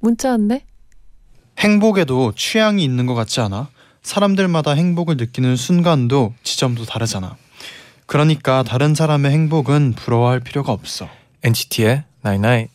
문자 0.00 0.30
왔네. 0.30 0.64
행복에도 1.58 2.32
취향이 2.36 2.82
있는 2.84 3.06
것 3.06 3.14
같지 3.14 3.40
않아? 3.40 3.68
사람들마다 4.02 4.72
행복을 4.72 5.16
느끼는 5.16 5.56
순간도 5.56 6.34
지점도 6.42 6.84
다르잖아. 6.84 7.36
그러니까 8.06 8.62
다른 8.62 8.94
사람의 8.94 9.32
행복은 9.32 9.94
부러워할 9.94 10.40
필요가 10.40 10.72
없어. 10.72 11.08
NCT의. 11.42 12.04
I 12.22 12.68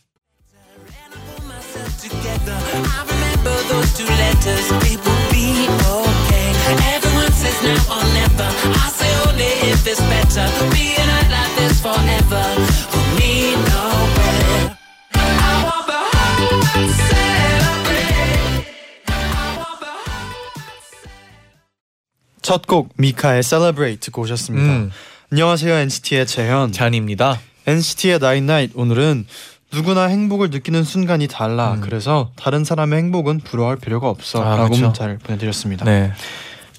첫 22.44 22.68
곡 22.68 22.90
미카의 22.98 23.42
Celebrate 23.42 24.00
듣고 24.02 24.22
오셨습니다. 24.24 24.66
음, 24.68 24.92
안녕하세요 25.32 25.74
NCT의 25.74 26.28
재현. 26.28 26.72
잔입니다. 26.72 27.40
NCT의 27.66 28.20
Night 28.20 28.44
Night 28.44 28.74
오늘은 28.78 29.26
누구나 29.72 30.04
행복을 30.04 30.50
느끼는 30.50 30.84
순간이 30.84 31.28
달라. 31.28 31.74
음. 31.76 31.82
그래서 31.82 32.32
다른 32.36 32.64
사람의 32.66 33.00
행복은 33.00 33.40
부러워할 33.40 33.78
필요가 33.78 34.10
없어. 34.10 34.44
아, 34.44 34.58
라고 34.58 34.72
그쵸. 34.72 34.84
문자를 34.84 35.18
보내드렸습니다. 35.20 35.86
네. 35.86 36.12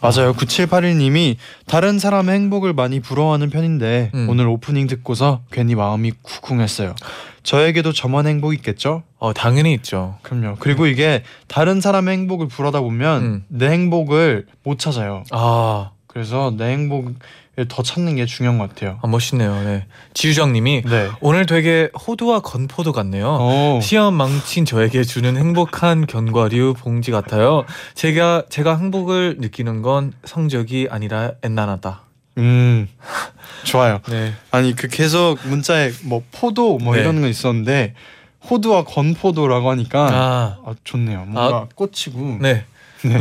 맞아요. 0.04 0.34
9781님이 0.34 1.36
다른 1.66 1.98
사람의 1.98 2.34
행복을 2.34 2.74
많이 2.74 3.00
부러워하는 3.00 3.48
편인데 3.48 4.10
음. 4.12 4.26
오늘 4.28 4.46
오프닝 4.48 4.86
듣고서 4.86 5.40
괜히 5.50 5.74
마음이 5.74 6.12
쿵쿵했어요. 6.20 6.94
저에게도 7.42 7.92
저만 7.92 8.26
행복 8.26 8.52
있겠죠? 8.52 9.02
어 9.18 9.32
당연히 9.32 9.72
있죠. 9.74 10.18
그럼요. 10.20 10.56
그리고 10.58 10.86
이게 10.86 11.22
다른 11.48 11.80
사람의 11.80 12.18
행복을 12.18 12.48
부러다 12.48 12.82
보면 12.82 13.22
음. 13.22 13.44
내 13.48 13.70
행복을 13.70 14.46
못 14.62 14.78
찾아요. 14.78 15.24
아, 15.30 15.92
그래서 16.06 16.52
내 16.54 16.72
행복을 16.72 17.14
더 17.68 17.82
찾는 17.82 18.16
게 18.16 18.26
중요한 18.26 18.58
것 18.58 18.68
같아요. 18.68 18.98
아 19.02 19.06
멋있네요. 19.06 19.54
네. 19.62 19.86
지유정님이 20.14 20.82
네. 20.82 21.08
오늘 21.20 21.46
되게 21.46 21.88
호두와 22.06 22.40
건포도 22.40 22.92
같네요. 22.92 23.26
오. 23.26 23.80
시험 23.80 24.14
망친 24.14 24.64
저에게 24.64 25.04
주는 25.04 25.36
행복한 25.36 26.06
견과류 26.06 26.74
봉지 26.78 27.10
같아요. 27.12 27.64
제가 27.94 28.44
제가 28.48 28.76
행복을 28.76 29.36
느끼는 29.38 29.82
건 29.82 30.12
성적이 30.24 30.88
아니라 30.90 31.32
엔나나다. 31.42 32.02
음. 32.38 32.88
좋아요. 33.62 34.00
네. 34.08 34.34
아니 34.50 34.74
그 34.74 34.88
계속 34.88 35.38
문자에 35.44 35.92
뭐 36.02 36.22
포도 36.32 36.78
뭐 36.78 36.94
네. 36.96 37.02
이런 37.02 37.20
거 37.20 37.28
있었는데 37.28 37.94
호두와 38.50 38.84
건포도라고 38.84 39.70
하니까 39.70 40.00
아, 40.06 40.58
아, 40.66 40.74
좋네요. 40.82 41.24
뭔가 41.26 41.68
꽂히고. 41.74 42.38
네. 42.40 42.64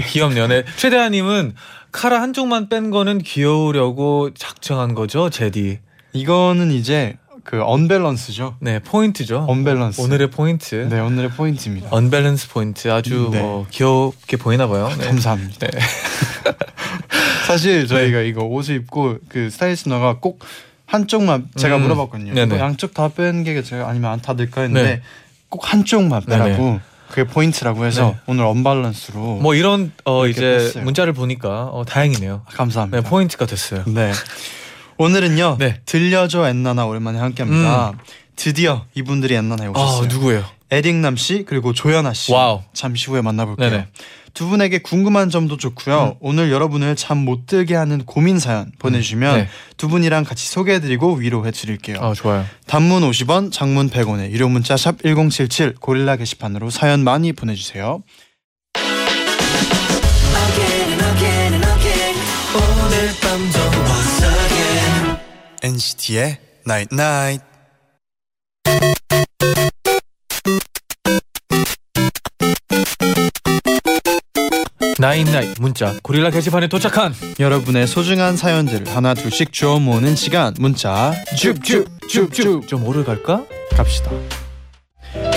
귀엽네요. 0.07 0.47
네. 0.47 0.63
최대한님은 0.77 1.55
카라 1.93 2.21
한쪽만 2.21 2.69
뺀 2.69 2.89
거는 2.89 3.19
귀여우려고 3.19 4.31
작정한 4.33 4.95
거죠, 4.95 5.29
제디. 5.29 5.79
이거는 6.11 6.71
이제 6.71 7.17
그 7.43 7.61
언밸런스죠. 7.63 8.55
네, 8.59 8.79
포인트죠. 8.79 9.45
언밸런스. 9.47 10.01
오늘의 10.01 10.31
포인트. 10.31 10.75
네 10.89 10.99
오늘의 10.99 11.29
포인트입니다. 11.31 11.89
언밸런스 11.91 12.49
포인트 12.49 12.91
아주 12.91 13.29
네. 13.31 13.39
뭐 13.39 13.67
귀엽게 13.69 14.37
보이나 14.37 14.67
봐요. 14.67 14.89
네. 14.97 15.05
감사합니다. 15.05 15.67
네. 15.67 15.79
사실 17.47 17.87
저희가 17.87 18.21
이거 18.21 18.43
옷을 18.43 18.75
입고 18.75 19.17
그 19.29 19.49
스타일리스트 19.49 19.89
누나가 19.89 20.17
꼭 20.19 20.43
한쪽만 20.87 21.49
제가 21.55 21.77
음. 21.77 21.83
물어봤거든요. 21.83 22.45
뭐 22.47 22.59
양쪽 22.59 22.93
다 22.93 23.09
빼는 23.09 23.43
게 23.43 23.61
제가 23.61 23.87
아니면 23.87 24.11
다 24.11 24.34
넣을까 24.33 24.61
했는데 24.61 24.95
네. 24.95 25.01
꼭 25.49 25.71
한쪽만 25.71 26.23
빼라고 26.25 26.79
그게 27.13 27.25
포인트라고 27.25 27.85
해서 27.85 28.07
네. 28.07 28.19
오늘 28.25 28.44
언밸런스로 28.46 29.35
뭐 29.35 29.53
이런 29.53 29.91
어 30.03 30.25
이제 30.25 30.41
뺐어요. 30.41 30.84
문자를 30.84 31.13
보니까 31.13 31.66
어, 31.66 31.85
다행이네요. 31.85 32.41
감사합니다. 32.47 33.00
네, 33.01 33.07
포인트가 33.07 33.46
됐어요. 33.46 33.84
네. 33.85 34.12
오늘은요. 34.97 35.57
네. 35.59 35.79
들려줘 35.85 36.47
엔나나 36.47 36.88
오랜만에 36.88 37.19
함께합니다. 37.19 37.94
드디어 38.35 38.85
이분들이 38.96 39.35
엔나나에 39.35 39.68
아, 39.68 39.69
오셨어요. 39.69 40.07
누구예요? 40.07 40.44
에릭남 40.73 41.16
씨 41.17 41.44
그리고 41.47 41.73
조현아 41.73 42.13
씨. 42.13 42.31
와우. 42.31 42.61
잠시 42.73 43.07
후에 43.11 43.22
만나볼게요. 43.22 43.69
네네. 43.69 43.88
두 44.34 44.47
분에게 44.47 44.79
궁금한 44.79 45.29
점도 45.29 45.57
좋고요. 45.57 46.17
오늘 46.19 46.51
여러분을 46.51 46.95
잠 46.95 47.23
못 47.23 47.45
들게 47.45 47.75
하는 47.75 48.03
고민 48.06 48.39
사연 48.39 48.72
보내주시면 48.79 49.35
네. 49.38 49.47
두 49.78 49.88
분이랑 49.88 50.23
같이 50.23 50.47
소개해드리고 50.47 51.13
위로해 51.13 51.51
드릴게요. 51.51 51.97
아, 52.01 52.13
좋아요. 52.13 52.44
단문 52.66 53.03
50원, 53.09 53.51
장문 53.51 53.91
100원에 53.91 54.31
유료 54.31 54.50
문자 54.50 54.75
샵 54.75 54.97
#1077 54.97 55.79
고릴라 55.79 56.16
게시판으로 56.17 56.72
사연 56.72 57.03
많이 57.03 57.31
보내주세요. 57.31 58.01
NCT의 65.61 66.38
Night 66.67 66.90
Night. 66.94 67.44
나인나잇 75.03 75.59
문자 75.59 75.94
고릴라 76.02 76.30
게시판에 76.30 76.68
도착한 76.68 77.14
여러분의 77.38 77.88
소중한 77.88 78.38
사연들을 78.38 78.88
하나 78.96 79.14
둘씩 79.14 79.52
주워 79.52 79.78
모으는 79.78 80.16
시간 80.16 80.53
문자 80.59 81.14
줍줍줍줍 81.36 82.69
좀 82.69 82.88
오래 82.88 83.03
갈까? 83.03 83.44
갑시다. 83.72 84.12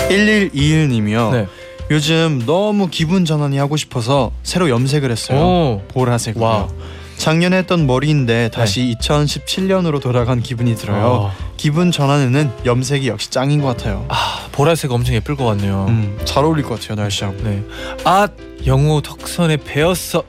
1121님이요. 0.09 1.31
네. 1.33 1.47
요즘 1.91 2.43
너무 2.45 2.87
기분 2.89 3.25
전환이 3.25 3.57
하고 3.57 3.75
싶어서 3.75 4.31
새로 4.41 4.69
염색을 4.69 5.11
했어요. 5.11 5.37
오. 5.37 5.81
보라색으로. 5.89 6.69
작년에 7.17 7.57
했던 7.57 7.87
머리인데 7.87 8.49
다시 8.53 8.95
2017년으로 8.99 9.99
돌아간 10.01 10.41
기분이 10.41 10.75
들어요. 10.75 11.05
어. 11.05 11.31
기분 11.57 11.91
전환에는 11.91 12.51
염색이 12.65 13.07
역시 13.07 13.31
짱인 13.31 13.61
것 13.61 13.67
같아요. 13.67 14.05
아, 14.09 14.47
보라색 14.51 14.91
엄청 14.91 15.15
예쁠 15.15 15.35
것 15.35 15.45
같네요. 15.45 15.85
음, 15.89 16.17
잘 16.25 16.43
어울릴 16.43 16.63
것 16.63 16.79
같아요 16.79 16.95
날씨하고. 16.95 17.43
네. 17.43 17.63
아, 18.05 18.27
영호 18.65 19.01
턱선에 19.01 19.57
배었어. 19.57 20.23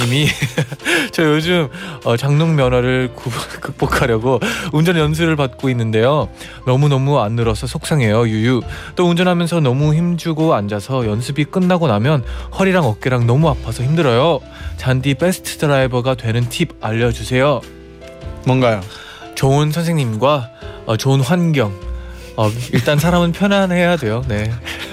님이 0.00 0.26
저 1.12 1.24
요즘 1.24 1.68
어, 2.04 2.16
장롱 2.16 2.54
면허를 2.56 3.12
구- 3.14 3.30
극복하려고 3.60 4.40
운전 4.72 4.96
연수를 4.96 5.36
받고 5.36 5.68
있는데요. 5.70 6.28
너무 6.66 6.88
너무 6.88 7.18
안 7.20 7.32
늘어서 7.32 7.66
속상해요. 7.66 8.28
유유. 8.28 8.60
또 8.96 9.06
운전하면서 9.08 9.60
너무 9.60 9.94
힘주고 9.94 10.54
앉아서 10.54 11.06
연습이 11.06 11.44
끝나고 11.44 11.88
나면 11.88 12.24
허리랑 12.58 12.84
어깨랑 12.84 13.26
너무 13.26 13.48
아파서 13.48 13.82
힘들어요. 13.82 14.40
잔디 14.76 15.14
베스트 15.14 15.56
드라이버가 15.58 16.14
되는 16.14 16.48
팁 16.48 16.72
알려 16.80 17.10
주세요. 17.12 17.60
뭔가요? 18.46 18.80
좋은 19.34 19.72
선생님과 19.72 20.50
어, 20.86 20.96
좋은 20.96 21.20
환경. 21.20 21.72
어, 22.36 22.50
일단 22.72 22.98
사람은 22.98 23.32
편안해야 23.32 23.96
돼요. 23.96 24.24
네. 24.28 24.50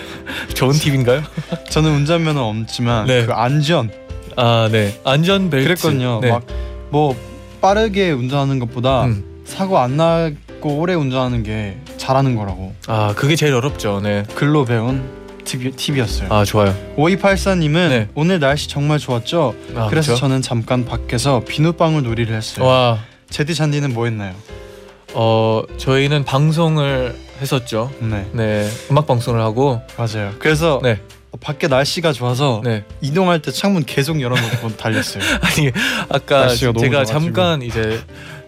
좋은 0.55 0.73
팁인가요? 0.73 1.23
저는 1.69 1.91
운전면허 1.91 2.41
없지만 2.41 3.05
네. 3.07 3.25
그 3.25 3.33
안전 3.33 3.89
아, 4.37 4.69
네. 4.71 4.99
안전 5.03 5.49
벨트. 5.49 5.65
그랬거든요. 5.67 6.19
네. 6.21 6.31
막뭐 6.91 7.15
빠르게 7.59 8.11
운전하는 8.11 8.59
것보다 8.59 9.05
음. 9.05 9.41
사고 9.45 9.79
안 9.79 9.97
나고 9.97 10.77
오래 10.77 10.93
운전하는 10.93 11.41
게 11.43 11.77
잘하는 11.97 12.35
거라고 12.35 12.73
아, 12.87 13.13
그게 13.15 13.35
제일 13.35 13.53
어렵죠. 13.55 13.99
네. 14.01 14.23
글로 14.35 14.63
배운 14.63 15.03
팁이, 15.43 15.71
팁이었어요. 15.71 16.31
아, 16.31 16.45
좋아요. 16.45 16.75
5284님은 16.97 17.89
네. 17.89 18.09
오늘 18.13 18.39
날씨 18.39 18.69
정말 18.69 18.99
좋았죠? 18.99 19.55
아, 19.75 19.87
그래서 19.89 20.07
그렇죠? 20.07 20.15
저는 20.15 20.41
잠깐 20.43 20.85
밖에서 20.85 21.41
비눗방울 21.47 22.03
놀이를 22.03 22.35
했어요. 22.35 22.65
와, 22.65 22.99
제디 23.29 23.55
잔디는 23.55 23.93
뭐 23.93 24.05
했나요? 24.05 24.35
어, 25.13 25.63
저희는 25.77 26.25
방송을 26.25 27.15
했었죠. 27.41 27.91
네 27.99 28.27
네. 28.33 28.69
음악 28.91 29.07
방송을 29.07 29.39
하고 29.41 29.81
맞아요. 29.97 30.31
그래서 30.37 30.79
네. 30.83 30.99
밖에 31.39 31.67
날씨가 31.67 32.13
좋아서 32.13 32.61
네. 32.63 32.83
이동할 33.01 33.41
때 33.41 33.51
창문 33.51 33.83
계속 33.85 34.21
열어놓고 34.21 34.75
달렸어요. 34.77 35.23
아니, 35.41 35.71
아까 36.09 36.47
제가 36.49 36.73
좋아가지고. 36.73 37.05
잠깐 37.05 37.61
이제 37.61 37.99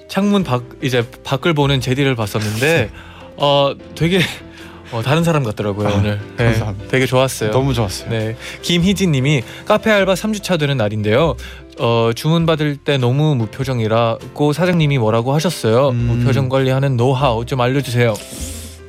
창문 0.08 0.44
밖 0.44 0.64
이제 0.82 1.06
밖을 1.24 1.54
보는 1.54 1.82
제디를 1.82 2.16
봤었는데 2.16 2.90
어, 3.38 3.74
되게 3.96 4.20
어, 4.92 5.04
다른 5.04 5.24
사람 5.24 5.44
같더라고요 5.44 5.88
아, 5.88 5.92
오늘. 5.94 6.20
네. 6.38 6.60
되게 6.90 7.06
좋았어요. 7.06 7.52
너무 7.52 7.74
좋았어요. 7.74 8.10
네, 8.10 8.36
김희진님이 8.64 9.44
카페 9.66 9.92
알바 9.92 10.16
3주차 10.16 10.60
되는 10.60 10.78
날인데요. 10.78 11.36
어, 11.80 12.10
주문 12.16 12.46
받을 12.46 12.76
때 12.76 12.98
너무 12.98 13.36
무표정이라고 13.36 14.52
사장님이 14.52 14.98
뭐라고 14.98 15.34
하셨어요. 15.34 15.90
음. 15.90 15.96
무표정 15.96 16.50
관리하는 16.50 16.98
노하우 16.98 17.46
좀 17.46 17.62
알려주세요. 17.62 18.16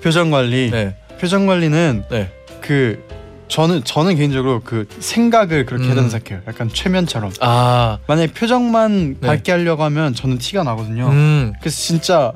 표정 0.02 0.30
관리. 0.30 0.70
네, 0.70 0.96
표정 1.20 1.46
관리는 1.46 2.04
네. 2.10 2.32
그 2.62 3.04
저는 3.50 3.82
저는 3.84 4.16
개인적으로 4.16 4.60
그 4.64 4.86
생각을 5.00 5.66
그렇게 5.66 5.84
음. 5.84 5.88
해야 5.88 5.94
된다 5.96 6.10
생각해요. 6.10 6.42
약간 6.46 6.70
최면처럼. 6.72 7.32
아, 7.40 7.98
만약에 8.06 8.32
표정만 8.32 9.16
네. 9.20 9.26
밝게 9.26 9.50
하려고 9.52 9.82
하면 9.84 10.14
저는 10.14 10.38
티가 10.38 10.62
나거든요. 10.62 11.08
음, 11.08 11.52
그래서 11.60 11.76
진짜 11.76 12.32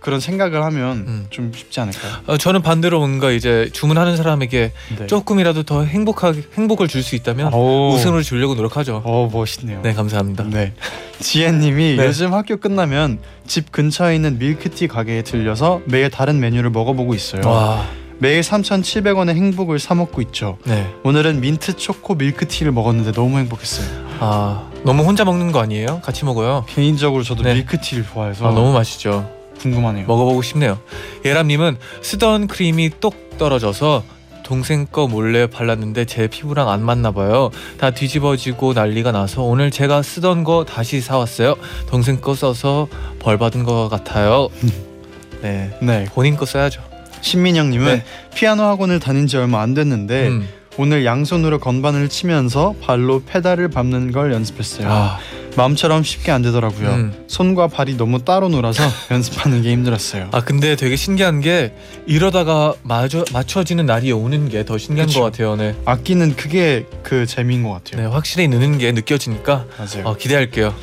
그런 0.00 0.20
생각을 0.20 0.62
하면 0.64 0.96
음. 1.06 1.26
좀 1.30 1.50
쉽지 1.54 1.80
않을까요? 1.80 2.12
어, 2.26 2.36
저는 2.36 2.60
반대로 2.62 2.98
뭔가 2.98 3.30
이제 3.30 3.70
주문하는 3.72 4.16
사람에게 4.18 4.72
네. 4.98 5.06
조금이라도 5.06 5.62
더 5.62 5.84
행복하게 5.84 6.42
행복을 6.54 6.88
줄 6.88 7.02
수 7.02 7.14
있다면 7.14 7.52
오. 7.54 7.90
웃음을 7.94 8.22
주려고 8.22 8.54
노력하죠. 8.54 9.02
어 9.04 9.28
멋있네요. 9.32 9.80
네, 9.82 9.92
감사합니다. 9.94 10.44
네. 10.50 10.72
지혜님이 11.20 11.96
네. 11.96 12.06
요즘 12.06 12.32
학교 12.34 12.56
끝나면 12.56 13.18
집 13.46 13.70
근처에 13.72 14.14
있는 14.14 14.38
밀크티 14.38 14.88
가게에 14.88 15.22
들려서 15.22 15.80
매일 15.86 16.10
다른 16.10 16.38
메뉴를 16.40 16.70
먹어보고 16.70 17.14
있어요. 17.14 17.42
와, 17.46 17.86
매일 18.24 18.40
3,700원의 18.40 19.34
행복을 19.34 19.78
사 19.78 19.94
먹고 19.94 20.22
있죠. 20.22 20.56
네. 20.64 20.90
오늘은 21.02 21.42
민트 21.42 21.76
초코 21.76 22.14
밀크티를 22.14 22.72
먹었는데 22.72 23.12
너무 23.12 23.36
행복했어요. 23.36 23.86
아, 24.18 24.70
너무 24.82 25.02
혼자 25.02 25.26
먹는 25.26 25.52
거 25.52 25.60
아니에요? 25.60 26.00
같이 26.02 26.24
먹어요. 26.24 26.64
개인적으로 26.66 27.22
저도 27.22 27.42
네. 27.42 27.52
밀크티를 27.52 28.06
좋아해서 28.06 28.48
아, 28.48 28.54
너무 28.54 28.72
맛있죠. 28.72 29.30
궁금하네요. 29.58 30.06
먹어보고 30.06 30.40
싶네요. 30.40 30.78
예람님은 31.26 31.76
쓰던 32.00 32.46
크림이 32.46 32.92
똑 32.98 33.36
떨어져서 33.36 34.02
동생 34.42 34.86
거 34.86 35.06
몰래 35.06 35.46
발랐는데 35.46 36.06
제 36.06 36.26
피부랑 36.26 36.70
안 36.70 36.82
맞나 36.82 37.10
봐요. 37.10 37.50
다 37.78 37.90
뒤집어지고 37.90 38.72
난리가 38.72 39.12
나서 39.12 39.42
오늘 39.42 39.70
제가 39.70 40.00
쓰던 40.00 40.44
거 40.44 40.64
다시 40.64 41.02
사왔어요. 41.02 41.56
동생 41.90 42.22
거 42.22 42.34
써서 42.34 42.88
벌 43.18 43.36
받은 43.36 43.64
것 43.64 43.90
같아요. 43.90 44.48
네, 45.42 45.78
네. 45.82 46.06
본인 46.14 46.36
거 46.36 46.46
써야죠. 46.46 46.93
신민영님은 47.24 47.86
네. 47.86 48.04
피아노 48.34 48.62
학원을 48.64 49.00
다닌 49.00 49.26
지 49.26 49.36
얼마 49.36 49.62
안 49.62 49.74
됐는데 49.74 50.28
음. 50.28 50.48
오늘 50.76 51.04
양손으로 51.04 51.58
건반을 51.60 52.08
치면서 52.08 52.74
발로 52.82 53.22
페달을 53.24 53.68
밟는 53.68 54.10
걸 54.10 54.32
연습했어요. 54.32 54.88
아, 54.90 55.18
마음처럼 55.56 56.02
쉽게 56.02 56.32
안 56.32 56.42
되더라고요. 56.42 56.88
음. 56.90 57.24
손과 57.28 57.68
발이 57.68 57.96
너무 57.96 58.24
따로 58.24 58.48
놀아서 58.48 58.82
연습하는 59.12 59.62
게 59.62 59.70
힘들었어요. 59.70 60.30
아 60.32 60.40
근데 60.42 60.74
되게 60.74 60.96
신기한 60.96 61.40
게 61.40 61.72
이러다가 62.06 62.74
맞아, 62.82 63.22
맞춰지는 63.32 63.86
날이 63.86 64.10
오는 64.10 64.48
게 64.48 64.64
더 64.64 64.76
신기한 64.78 65.06
그쵸. 65.06 65.20
것 65.20 65.26
같아요. 65.30 65.54
네. 65.56 65.76
악기는 65.84 66.34
그게 66.36 66.86
그 67.04 67.24
재미인 67.24 67.62
것 67.62 67.70
같아요. 67.70 68.02
네, 68.08 68.12
확실히 68.12 68.48
느는 68.48 68.78
게 68.78 68.90
느껴지니까 68.92 69.66
맞아요. 69.78 70.04
어, 70.08 70.16
기대할게요. 70.16 70.74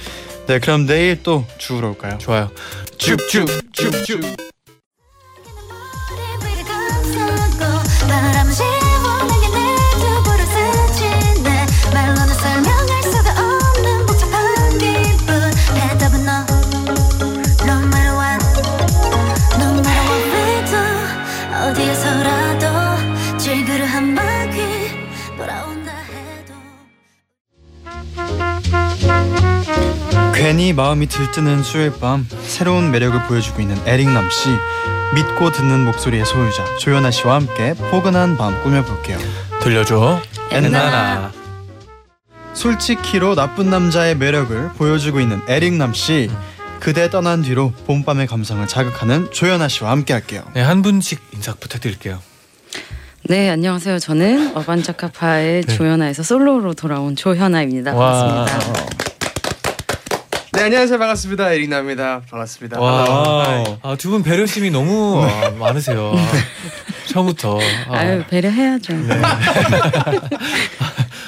네, 0.48 0.60
그럼 0.60 0.86
내일 0.86 1.22
또 1.22 1.46
주우러 1.58 1.90
올까요? 1.90 2.18
좋아요. 2.18 2.50
줍줍. 2.98 3.48
괜히 30.42 30.74
마음이 30.74 31.08
들뜨는 31.08 31.62
수요일 31.64 31.94
밤 32.00 32.28
새로운 32.42 32.92
매력을 32.92 33.28
보여주고 33.28 33.62
있는 33.62 33.78
에릭남 33.86 34.30
씨 34.32 34.50
믿고 35.14 35.52
듣는 35.52 35.84
목소리의 35.86 36.26
소유자 36.26 36.64
조연아 36.80 37.12
씨와 37.12 37.36
함께 37.36 37.74
포근한 37.74 38.38
밤 38.38 38.62
꾸며볼게요. 38.64 39.18
들려줘. 39.62 40.22
엔나나. 40.52 41.32
솔직히로 42.54 43.36
나쁜 43.36 43.70
남자의 43.70 44.16
매력을 44.16 44.70
보여주고 44.78 45.20
있는 45.20 45.42
에릭남 45.48 45.94
씨 45.94 46.30
그대 46.80 47.10
떠난 47.10 47.42
뒤로 47.42 47.72
봄밤의 47.86 48.28
감성을 48.28 48.66
자극하는 48.68 49.30
조연아 49.32 49.68
씨와 49.68 49.92
함께할게요. 49.92 50.44
네, 50.54 50.62
한 50.62 50.82
분씩 50.82 51.20
인사 51.34 51.54
부탁드릴게요. 51.54 52.20
네, 53.24 53.50
안녕하세요. 53.50 54.00
저는 54.00 54.58
어반자카파의 54.58 55.62
네. 55.64 55.76
조연아에서 55.76 56.24
솔로로 56.24 56.74
돌아온 56.74 57.16
조현아입니다. 57.16 57.94
와. 57.94 58.46
반갑습니다. 58.46 59.11
네 60.54 60.64
안녕하세요 60.64 61.00
반갑습니다 61.00 61.54
에리나입니다 61.54 62.22
반갑습니다. 62.30 62.80
와, 62.80 63.64
아, 63.82 63.96
두분 63.96 64.22
배려심이 64.22 64.70
너무 64.70 65.24
아, 65.24 65.50
많으세요. 65.52 66.14
아, 66.16 66.32
처음부터. 67.08 67.58
아, 67.88 67.98
아유, 67.98 68.24
배려해야죠. 68.30 68.94
네. 68.94 69.16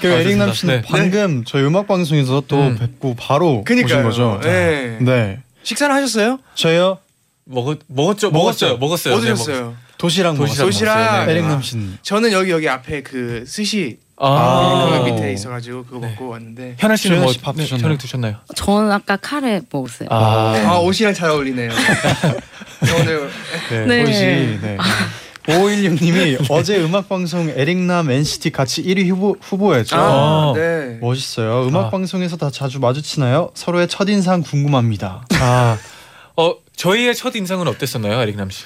그 0.01 0.07
아, 0.13 0.19
에릭남. 0.19 0.53
씨는 0.53 0.81
네. 0.81 0.87
방금 0.87 1.43
저희 1.45 1.63
음악 1.63 1.87
방송에서 1.87 2.43
또 2.47 2.57
음. 2.57 2.77
뵙고 2.77 3.15
바로 3.15 3.63
그니까요. 3.63 3.99
오신 3.99 4.03
거죠? 4.03 4.39
네. 4.43 4.97
네. 4.99 5.39
식사를 5.63 5.93
하셨어요? 5.95 6.39
저요 6.55 6.99
먹었 7.45 7.79
먹었죠. 7.87 8.29
먹었어요. 8.31 8.77
먹었어요. 8.77 9.13
먹었어요. 9.13 9.13
뭐 9.15 9.23
네, 9.23 9.31
드셨어요? 9.31 9.75
도시락 9.97 10.33
도시락 10.35 10.37
먹었어요. 10.37 10.65
도시락. 10.65 11.25
네. 11.27 11.31
에릭남 11.31 11.61
씨는 11.61 11.97
저는 12.01 12.33
여기 12.33 12.51
여기 12.51 12.67
앞에 12.67 13.03
그 13.03 13.45
스시 13.47 13.99
아, 14.17 14.27
아. 14.27 14.99
그 15.03 15.09
밑에 15.09 15.33
있어가지고 15.33 15.85
그거 15.85 15.99
네. 15.99 16.09
먹고 16.09 16.29
왔는데 16.29 16.75
현아 16.77 16.95
씨는 16.95 17.15
조연 17.15 17.23
뭐씨 17.23 17.39
밥 17.39 17.55
네, 17.55 17.63
드셨나요? 17.63 17.81
저녁 17.81 17.97
드셨나요? 17.97 18.35
저는 18.55 18.91
아까 18.91 19.17
카레 19.17 19.61
먹었어요. 19.71 20.09
아, 20.11 20.55
아 20.65 20.77
옷이랑 20.79 21.13
잘 21.13 21.29
어울리네요. 21.29 21.71
오늘 22.99 23.29
네. 23.69 23.85
네. 23.85 24.03
옷이 24.03 24.59
네. 24.61 24.77
5516님이 25.43 26.45
어제 26.49 26.81
음악 26.81 27.09
방송 27.09 27.49
에릭남 27.49 28.09
NCT 28.09 28.51
같이 28.51 28.83
1위 28.83 29.09
후보 29.09 29.35
후보였죠. 29.41 29.95
아, 29.95 30.51
어. 30.51 30.53
네. 30.55 30.97
멋있어요. 31.01 31.67
음악 31.67 31.87
아. 31.87 31.89
방송에서 31.89 32.37
다 32.37 32.49
자주 32.49 32.79
마주치나요? 32.79 33.49
서로의 33.53 33.87
첫 33.87 34.07
인상 34.09 34.41
궁금합니다. 34.41 35.25
아, 35.41 35.77
어 36.37 36.55
저희의 36.75 37.15
첫 37.15 37.35
인상은 37.35 37.67
어땠었나요, 37.67 38.21
에릭남 38.21 38.49
씨? 38.49 38.63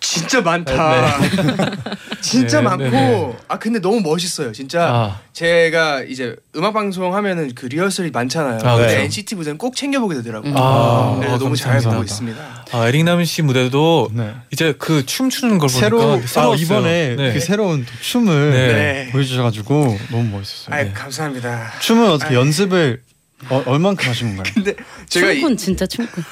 진짜 0.00 0.40
많다. 0.40 1.18
진짜 2.20 2.58
네, 2.58 2.64
많고 2.64 2.84
네, 2.84 2.90
네. 2.90 3.36
아 3.48 3.58
근데 3.58 3.80
너무 3.80 4.00
멋있어요. 4.00 4.52
진짜 4.52 4.88
아, 4.88 5.20
제가 5.32 6.02
이제 6.02 6.36
음악 6.56 6.74
방송 6.74 7.14
하면은 7.14 7.52
그 7.54 7.66
리허설이 7.66 8.10
많잖아요. 8.10 8.56
아, 8.56 8.76
근데 8.76 8.88
그렇죠. 8.88 8.96
NCT 8.96 9.34
무대는 9.36 9.58
꼭 9.58 9.76
챙겨 9.76 10.00
보게 10.00 10.14
되더라고요. 10.16 10.50
음. 10.50 10.56
아, 10.56 11.16
그래서 11.18 11.34
아, 11.34 11.38
너무 11.38 11.56
잘 11.56 11.72
감사합니다. 11.72 11.90
보고 11.90 12.04
있습니다. 12.04 12.64
아 12.72 12.88
에릭남 12.88 13.24
씨 13.24 13.42
무대도 13.42 14.10
네. 14.12 14.34
이제 14.52 14.74
그 14.78 15.04
춤추는 15.04 15.58
걸 15.58 15.68
보니까 15.68 16.26
새로 16.26 16.52
아. 16.52 16.56
이번에 16.56 17.16
네. 17.16 17.32
그 17.32 17.40
새로운 17.40 17.84
또 17.84 17.92
춤을 18.00 18.50
네. 18.50 18.72
네. 18.72 19.08
보여주셔가지고 19.12 19.98
너무 20.10 20.24
멋있었어요. 20.24 20.74
아 20.74 20.82
네. 20.82 20.92
감사합니다. 20.92 21.72
춤은 21.80 22.10
어떻게 22.10 22.30
아이. 22.30 22.34
연습을 22.36 23.02
어, 23.50 23.62
얼만큼 23.66 24.08
하신 24.08 24.34
건가요? 24.36 24.52
근데 24.54 24.74
제가 25.08 25.30
이, 25.30 25.36
춤꾼 25.36 25.56
진짜 25.56 25.86
춤꾼. 25.86 26.24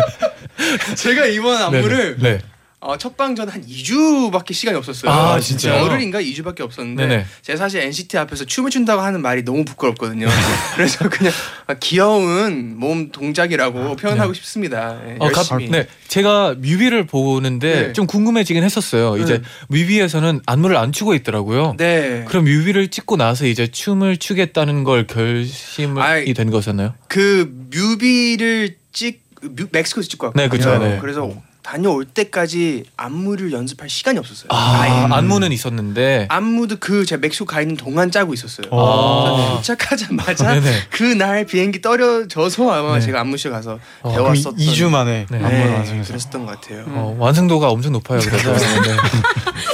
제가 0.96 1.26
이번 1.26 1.60
안무를 1.62 2.16
네. 2.18 2.38
어, 2.80 2.96
첫방 2.98 3.34
전 3.34 3.46
한 3.48 3.64
2주밖에 3.64 4.52
시간이 4.52 4.76
없었어요. 4.76 5.10
아, 5.10 5.40
진짜요? 5.40 5.84
열흘인가 5.84 6.20
2주밖에 6.20 6.60
없었는데 6.60 7.06
네네. 7.06 7.26
제가 7.42 7.56
사실 7.56 7.80
NCT 7.80 8.18
앞에서 8.18 8.44
춤을 8.44 8.70
춘다고 8.70 9.02
하는 9.02 9.22
말이 9.22 9.44
너무 9.44 9.64
부끄럽거든요. 9.64 10.26
그래서 10.74 11.08
그냥 11.08 11.32
귀여운 11.80 12.76
몸 12.78 13.10
동작이라고 13.10 13.96
표현하고 13.96 14.34
싶습니다. 14.34 15.00
예, 15.08 15.16
어, 15.20 15.28
갑, 15.28 15.50
열심히. 15.52 15.70
네, 15.70 15.86
제가 16.08 16.54
뮤비를 16.58 17.06
보는데 17.06 17.86
네. 17.86 17.92
좀 17.92 18.06
궁금해지긴 18.06 18.62
했었어요. 18.62 19.16
이제 19.22 19.38
네. 19.38 19.44
뮤비에서는 19.68 20.40
안무를 20.46 20.76
안 20.76 20.92
추고 20.92 21.14
있더라고요. 21.14 21.76
네. 21.78 22.24
그럼 22.28 22.44
뮤비를 22.44 22.88
찍고 22.88 23.16
나서 23.16 23.46
이제 23.46 23.66
춤을 23.68 24.16
추겠다는 24.18 24.84
걸 24.84 25.06
결심이 25.06 26.00
아이, 26.00 26.34
된 26.34 26.50
거잖아요. 26.50 26.94
그 27.08 27.50
뮤비를 27.70 28.76
찍 28.92 29.24
뮤, 29.42 29.66
멕시코에서 29.70 30.08
찍고 30.08 30.26
왔거든요. 30.34 30.78
네, 30.78 30.88
네. 30.94 30.98
그래서 31.00 31.32
다녀올 31.66 32.04
때까지 32.04 32.84
안무를 32.96 33.50
연습할 33.50 33.90
시간이 33.90 34.20
없었어요. 34.20 34.46
아, 34.50 34.78
아예. 34.82 34.90
안무는 35.10 35.50
있었는데. 35.50 36.26
안무도 36.30 36.76
그 36.78 37.04
제가 37.04 37.20
멕시코 37.20 37.44
가 37.44 37.60
있는 37.60 37.76
동안 37.76 38.12
짜고 38.12 38.34
있었어요. 38.34 38.68
아. 38.70 39.34
그래서 39.34 39.56
도착하자마자 39.56 40.54
네네. 40.60 40.72
그날 40.90 41.44
비행기 41.44 41.82
떨어져서 41.82 42.70
아마 42.70 42.94
네. 42.94 43.00
제가 43.00 43.20
안무실 43.20 43.50
가서 43.50 43.80
어, 44.02 44.12
그럼 44.12 44.32
배웠었던 44.34 44.56
2주 44.56 44.90
만에 44.90 45.26
네. 45.28 45.38
안무를 45.38 45.58
네, 45.58 45.74
완성해서 45.74 46.08
그랬었던 46.08 46.46
것 46.46 46.60
같아요. 46.60 46.84
어, 46.86 47.16
완성도가 47.18 47.68
엄청 47.68 47.90
높아요. 47.94 48.20
그래서. 48.20 48.52
네. 48.54 48.96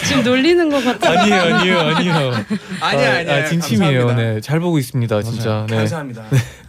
지금 0.06 0.24
놀리는 0.24 0.70
것 0.70 0.82
같아요. 0.82 1.18
아니에요, 1.18 1.56
아니에요, 1.56 1.78
아니에요. 1.78 2.32
아니야 2.80 3.12
아, 3.12 3.18
아니야 3.18 3.36
아, 3.36 3.48
진심이에요. 3.48 4.06
감사합니다. 4.06 4.32
네, 4.34 4.40
잘 4.40 4.60
보고 4.60 4.78
있습니다, 4.78 5.22
진짜. 5.22 5.66
네. 5.68 5.76
감사합니다. 5.76 6.24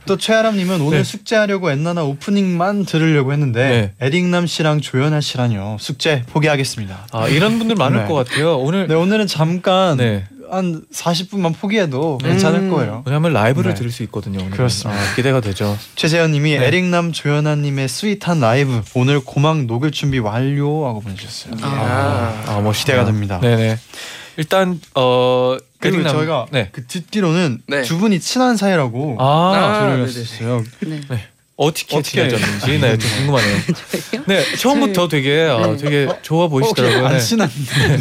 또 0.06 0.18
최아람님은 0.18 0.82
오늘 0.82 0.98
네. 1.00 1.04
숙제하려고 1.04 1.72
엔나나 1.72 2.04
오프닝만 2.04 2.86
들으려고 2.86 3.32
했는데 3.32 3.94
네. 4.00 4.06
에릭남 4.06 4.48
씨랑 4.48 4.82
조연 4.82 5.13
아 5.14 5.22
씨라뇨. 5.22 5.78
숙제 5.80 6.24
포기하겠습니다. 6.28 7.08
아 7.12 7.28
이런 7.28 7.58
분들 7.60 7.76
많을 7.76 8.04
네. 8.04 8.08
것 8.08 8.14
같아요. 8.16 8.58
오늘 8.58 8.88
네 8.88 8.96
오늘은 8.96 9.28
잠깐 9.28 9.98
네. 9.98 10.26
한 10.50 10.84
40분만 10.94 11.56
포기해도 11.56 12.20
괜찮을 12.20 12.60
음. 12.62 12.70
거예요. 12.70 13.02
왜냐하면 13.06 13.34
라이브를 13.34 13.72
네. 13.72 13.76
들을 13.76 13.90
수 13.92 14.04
있거든요. 14.04 14.40
오늘은. 14.40 14.52
그렇습니다. 14.58 15.00
아, 15.02 15.16
기대가 15.16 15.42
되죠. 15.42 15.78
최재현님이 15.96 16.58
네. 16.60 16.66
에릭남 16.68 17.12
조현아님의 17.12 17.88
sweet한 17.88 18.40
라이브 18.40 18.82
오늘 18.94 19.20
고막 19.20 19.66
녹을 19.66 19.92
준비 19.92 20.20
완료하고 20.20 21.02
보내주셨어요. 21.02 21.56
아. 21.64 22.44
아 22.48 22.62
멋있다. 22.62 22.86
기대가 22.94 23.06
됩니다. 23.06 23.40
네네. 23.40 23.78
일단 24.38 24.80
어 24.96 25.58
그리고 25.80 25.98
에릭남- 26.04 26.12
저희가 26.12 26.46
네. 26.52 26.70
그 26.72 26.86
듣기로는 26.88 27.62
네. 27.68 27.82
두 27.84 27.98
분이 27.98 28.20
친한 28.20 28.58
사이라고 28.58 29.18
아, 29.20 29.26
아, 29.26 29.80
들을 29.80 29.92
네네. 29.98 30.04
했었어요. 30.04 30.64
네. 31.10 31.28
어떻게, 31.64 31.98
어떻게 31.98 32.28
친해졌는지 32.30 32.80
네, 32.80 32.98
좀 32.98 33.10
궁금하네요. 33.18 33.58
네 34.28 34.44
처음부터 34.58 35.08
되게 35.08 35.42
아, 35.50 35.66
네. 35.68 35.78
되게 35.78 36.08
좋아 36.22 36.48
보이시더라고요. 36.48 37.04
어, 37.04 37.08
안 37.08 37.14
네. 37.14 37.20
친한 37.20 37.50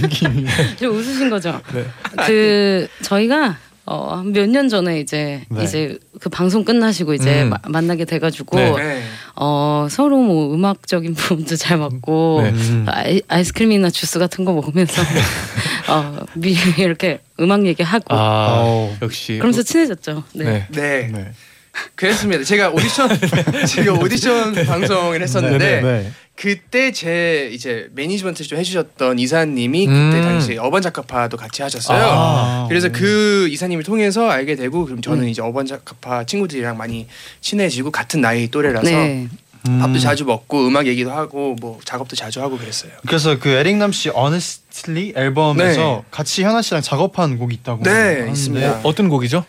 느낌이. 0.00 0.46
좀 0.78 0.96
웃으신 0.96 1.30
거죠? 1.30 1.60
네. 1.74 1.84
그 2.26 2.88
저희가 3.02 3.58
어, 3.84 4.22
몇 4.24 4.46
년 4.48 4.68
전에 4.68 5.00
이제 5.00 5.42
네. 5.50 5.64
이제 5.64 5.98
그 6.20 6.28
방송 6.28 6.64
끝나시고 6.64 7.14
이제 7.14 7.42
음. 7.42 7.50
마- 7.50 7.58
만나게 7.66 8.04
돼가지고 8.04 8.56
네. 8.56 8.70
네. 8.70 9.02
어, 9.34 9.88
서로 9.90 10.18
뭐 10.18 10.54
음악적인 10.54 11.14
부분도 11.14 11.56
잘 11.56 11.78
맞고 11.78 12.40
네. 12.44 12.50
음. 12.50 12.86
아이, 12.88 13.20
아이스크림이나 13.26 13.90
주스 13.90 14.20
같은 14.20 14.44
거 14.44 14.52
먹으면서 14.52 15.02
어, 15.88 16.16
미, 16.34 16.54
이렇게 16.78 17.18
음악 17.40 17.66
얘기하고 17.66 18.14
아 18.14 18.60
어. 18.64 18.96
역시. 19.02 19.34
그러면서 19.38 19.62
친해졌죠. 19.64 20.22
네. 20.34 20.66
네. 20.70 21.32
네. 21.72 21.80
네. 21.80 21.90
그랬습니다. 21.94 22.44
제가 22.44 22.70
오디션 22.70 23.08
제가 23.66 23.92
오디션 23.94 24.54
방송을 24.66 25.22
했었는데 25.22 25.58
네, 25.58 25.80
네. 25.80 26.12
그때 26.34 26.92
제 26.92 27.50
이제 27.52 27.88
매니지먼트 27.94 28.42
좀 28.44 28.58
해주셨던 28.58 29.18
이사님이 29.18 29.86
음. 29.86 30.10
그때 30.10 30.22
당시 30.22 30.56
어반자카파도 30.58 31.36
같이 31.36 31.62
하셨어요. 31.62 32.04
아. 32.04 32.66
그래서 32.68 32.90
그 32.90 33.48
이사님을 33.50 33.84
통해서 33.84 34.28
알게 34.28 34.56
되고 34.56 34.84
그럼 34.84 35.00
저는 35.00 35.24
음. 35.24 35.28
이제 35.28 35.42
어반자카파 35.42 36.24
친구들이랑 36.24 36.76
많이 36.76 37.06
친해지고 37.40 37.90
같은 37.90 38.20
나이 38.20 38.48
또래라서 38.48 38.90
네. 38.90 39.28
음. 39.68 39.78
밥도 39.78 39.98
자주 40.00 40.24
먹고 40.24 40.66
음악 40.66 40.86
얘기도 40.88 41.12
하고 41.12 41.54
뭐 41.60 41.78
작업도 41.84 42.16
자주 42.16 42.42
하고 42.42 42.58
그랬어요. 42.58 42.90
그래서 43.06 43.38
그 43.38 43.48
에릭남 43.48 43.92
씨 43.92 44.10
Honestly 44.10 45.12
앨범에서 45.14 46.04
같이 46.10 46.42
현아 46.42 46.62
씨랑 46.62 46.82
작업한 46.82 47.38
곡이 47.38 47.54
있다고. 47.56 47.84
네, 47.84 48.26
있습니다. 48.30 48.80
어떤 48.82 49.08
곡이죠? 49.08 49.44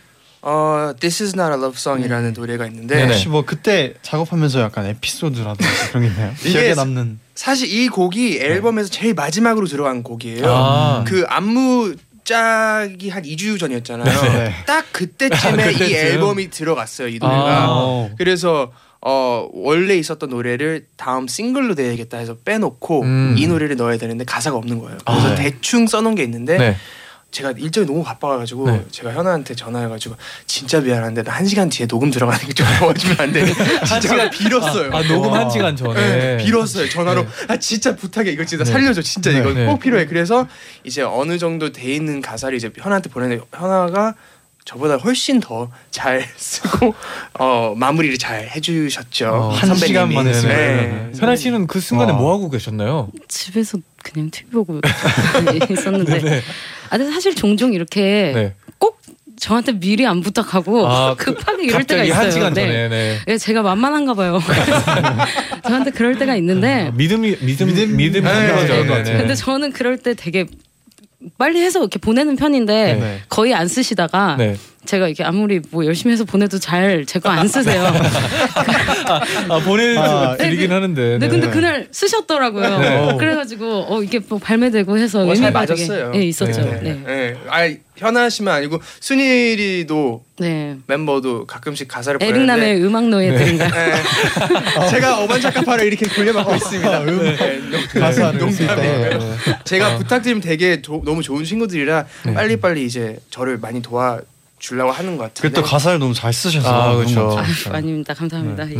어 0.45 0.93
This 1.00 1.23
is 1.23 1.35
not 1.39 1.53
a 1.53 1.57
love 1.57 1.75
song이라는 1.77 2.33
노래가 2.33 2.65
있는데 2.67 2.95
네네. 2.95 3.13
혹시 3.13 3.29
뭐 3.29 3.43
그때 3.45 3.93
작업하면서 4.01 4.59
약간 4.59 4.85
에피소드라든지 4.85 5.69
그런 5.89 6.03
게 6.03 6.09
있나요? 6.09 6.33
이게 6.41 6.50
기억에 6.50 6.73
남는. 6.75 7.19
사실 7.33 7.71
이 7.71 7.88
곡이 7.88 8.39
앨범에서 8.39 8.89
제일 8.89 9.13
마지막으로 9.13 9.67
들어간 9.67 10.03
곡이에요. 10.03 10.43
아. 10.45 11.03
그 11.07 11.23
안무 11.27 11.95
짝이 12.25 13.09
한 13.09 13.23
2주 13.23 13.57
전이었잖아요. 13.59 14.21
네. 14.33 14.53
딱 14.65 14.85
그때쯤에 14.91 15.63
아, 15.63 15.69
이 15.69 15.73
그때쯤? 15.73 15.95
앨범이 15.95 16.50
들어갔어요. 16.50 17.07
이 17.07 17.19
노래가. 17.19 17.65
아. 17.67 18.09
그래서 18.17 18.71
어 19.05 19.50
원래 19.53 19.95
있었던 19.95 20.29
노래를 20.29 20.85
다음 20.95 21.27
싱글로 21.27 21.73
내야겠다 21.73 22.17
해서 22.17 22.38
빼놓고 22.45 23.01
음. 23.01 23.35
이 23.38 23.47
노래를 23.47 23.75
넣어야 23.75 23.97
되는데 23.97 24.23
가사가 24.25 24.55
없는 24.57 24.79
거예요. 24.79 24.97
그래서 25.05 25.27
아, 25.27 25.35
네. 25.35 25.51
대충 25.51 25.88
써놓은 25.88 26.15
게 26.15 26.23
있는데 26.23 26.57
네. 26.57 26.77
제가 27.33 27.51
일정이 27.57 27.87
너무 27.87 28.03
바빠가지고 28.03 28.69
네. 28.69 28.85
제가 28.91 29.11
현아한테 29.11 29.55
전화해가지고 29.55 30.15
진짜 30.45 30.79
미안한데 30.79 31.23
나 31.23 31.33
한 31.33 31.47
시간 31.47 31.67
뒤에 31.67 31.87
녹음 31.87 32.11
들어가는 32.11 32.45
게좀 32.45 32.63
도와주면 32.79 33.19
안 33.19 33.33
돼? 33.33 33.43
진짜 33.87 34.29
빌었어요. 34.29 34.91
아 34.95 35.01
녹음 35.07 35.33
한 35.33 35.49
시간 35.49 35.75
전에. 35.75 35.93
네, 35.95 36.37
빌었어요 36.37 36.87
전화로 36.89 37.23
네. 37.23 37.27
아 37.47 37.57
진짜 37.57 37.95
부탁해 37.95 38.29
이거 38.31 38.45
진짜 38.45 38.63
네. 38.63 38.71
살려줘 38.71 39.01
진짜 39.01 39.31
네. 39.31 39.39
이거 39.39 39.51
네. 39.51 39.65
꼭 39.65 39.79
필요해 39.79 40.05
그래서 40.05 40.47
이제 40.83 41.01
어느 41.01 41.39
정도 41.39 41.71
돼 41.71 41.91
있는 41.95 42.21
가사를 42.21 42.55
이제 42.55 42.71
현아한테 42.77 43.09
보내는데 43.09 43.43
현아가 43.51 44.13
저보다 44.63 44.95
훨씬 44.97 45.39
더 45.39 45.71
잘 45.89 46.23
쓰고 46.37 46.93
어 47.39 47.73
마무리를 47.75 48.17
잘 48.19 48.47
해주셨죠 48.55 49.27
어, 49.29 49.49
한. 49.49 49.75
시간 49.75 50.13
만에 50.13 50.31
쓰고 50.33 50.47
네. 50.47 51.11
현아 51.17 51.35
씨는 51.35 51.65
그 51.65 51.79
순간에 51.79 52.11
와. 52.11 52.17
뭐 52.19 52.31
하고 52.33 52.49
계셨나요? 52.51 53.09
집에서 53.27 53.79
그냥 54.03 54.29
TV 54.29 54.51
보고 54.51 54.79
있었는데 55.72 56.19
네. 56.19 56.41
아 56.89 56.98
근데 56.98 57.12
사실 57.12 57.33
종종 57.36 57.74
이렇게 57.74 58.31
네. 58.36 58.53
꼭 58.77 59.00
저한테 59.39 59.79
미리 59.79 60.05
안 60.05 60.22
부탁하고 60.22 60.88
아, 60.88 61.15
그- 61.17 61.33
급하게 61.33 61.63
이럴 61.63 61.83
때가 61.86 62.01
갑자기 62.03 62.10
있어요. 62.10 62.19
한 62.22 62.31
시간 62.31 62.53
네. 62.53 62.62
전에. 62.67 62.89
네. 62.89 63.17
예, 63.27 63.38
제가 63.38 63.62
만만한가 63.63 64.13
봐요. 64.13 64.39
저한테 65.65 65.91
그럴 65.91 66.17
때가 66.17 66.36
있는데 66.36 66.88
아, 66.88 66.91
믿음이 66.91 67.38
믿음 67.41 67.67
믿음- 67.67 67.95
믿음이 67.95 68.27
네. 68.27 68.65
네, 68.67 68.83
네, 68.83 69.03
네. 69.03 69.17
근데 69.17 69.36
저는 69.36 69.72
그럴 69.72 69.98
때 69.98 70.13
되게 70.13 70.45
빨리 71.38 71.62
해서 71.62 71.79
이렇게 71.79 72.00
보내는 72.00 72.36
편인데 72.36 72.93
네. 72.95 73.22
거의 73.29 73.53
안 73.53 73.67
쓰시다가 73.67 74.36
네. 74.38 74.57
제가 74.85 75.07
이게 75.07 75.23
아무리 75.23 75.59
뭐 75.71 75.85
열심히 75.85 76.13
해서 76.13 76.23
보내도 76.25 76.59
잘 76.59 77.05
제 77.05 77.19
거 77.19 77.29
안 77.29 77.47
쓰세요. 77.47 77.83
아 79.49 79.59
보내드리긴 79.59 80.67
네, 80.69 80.73
하는데. 80.73 81.17
네, 81.19 81.27
근데 81.27 81.49
그날 81.49 81.87
쓰셨더라고요. 81.91 82.77
네. 82.79 83.17
그래가지고 83.17 83.85
어 83.89 84.03
이게 84.03 84.19
뭐 84.19 84.39
발매되고 84.39 84.97
해서 84.97 85.21
어, 85.25 85.33
되게 85.33 85.49
맞았어요. 85.51 86.11
예, 86.15 86.19
있었죠. 86.23 86.61
네, 86.61 86.79
네, 86.81 86.81
네. 86.81 87.03
네. 87.05 87.37
아 87.49 87.69
현아 87.95 88.29
씨만 88.29 88.55
아니고 88.55 88.79
순일이도 88.99 90.23
네. 90.39 90.77
멤버도 90.87 91.45
가끔씩 91.45 91.87
가사를 91.87 92.19
에릭남의 92.21 92.83
음악 92.83 93.07
노예들인가요? 93.07 93.69
네. 93.69 93.93
제가 94.89 95.23
어반자카파를 95.23 95.85
이렇게 95.85 96.07
돌려막고 96.07 96.55
있습니다. 96.55 96.99
네, 97.05 97.59
농- 97.69 98.01
가사를 98.01 98.39
농담이에요. 98.39 99.19
네. 99.19 99.37
제가 99.63 99.97
부탁드리면 99.99 100.41
되게 100.41 100.81
조- 100.81 101.01
너무 101.05 101.21
좋은 101.21 101.43
친구들이라 101.43 102.05
네. 102.25 102.33
빨리 102.33 102.57
빨리 102.57 102.85
이제 102.85 103.17
저를 103.29 103.57
많이 103.59 103.81
도와 103.81 104.19
주려고 104.63 104.91
하는 104.91 105.17
것 105.17 105.25
같은데. 105.25 105.53
또 105.53 105.62
가사를 105.62 106.00
너무 106.00 106.13
잘 106.13 106.32
쓰셔서. 106.32 106.70
아, 106.70 106.96
그렇죠. 106.96 107.15
것 107.27 107.36
같아요. 107.36 107.46
아유, 107.67 107.75
아닙니다. 107.75 108.13
감사합니다. 108.13 108.63
네. 108.63 108.75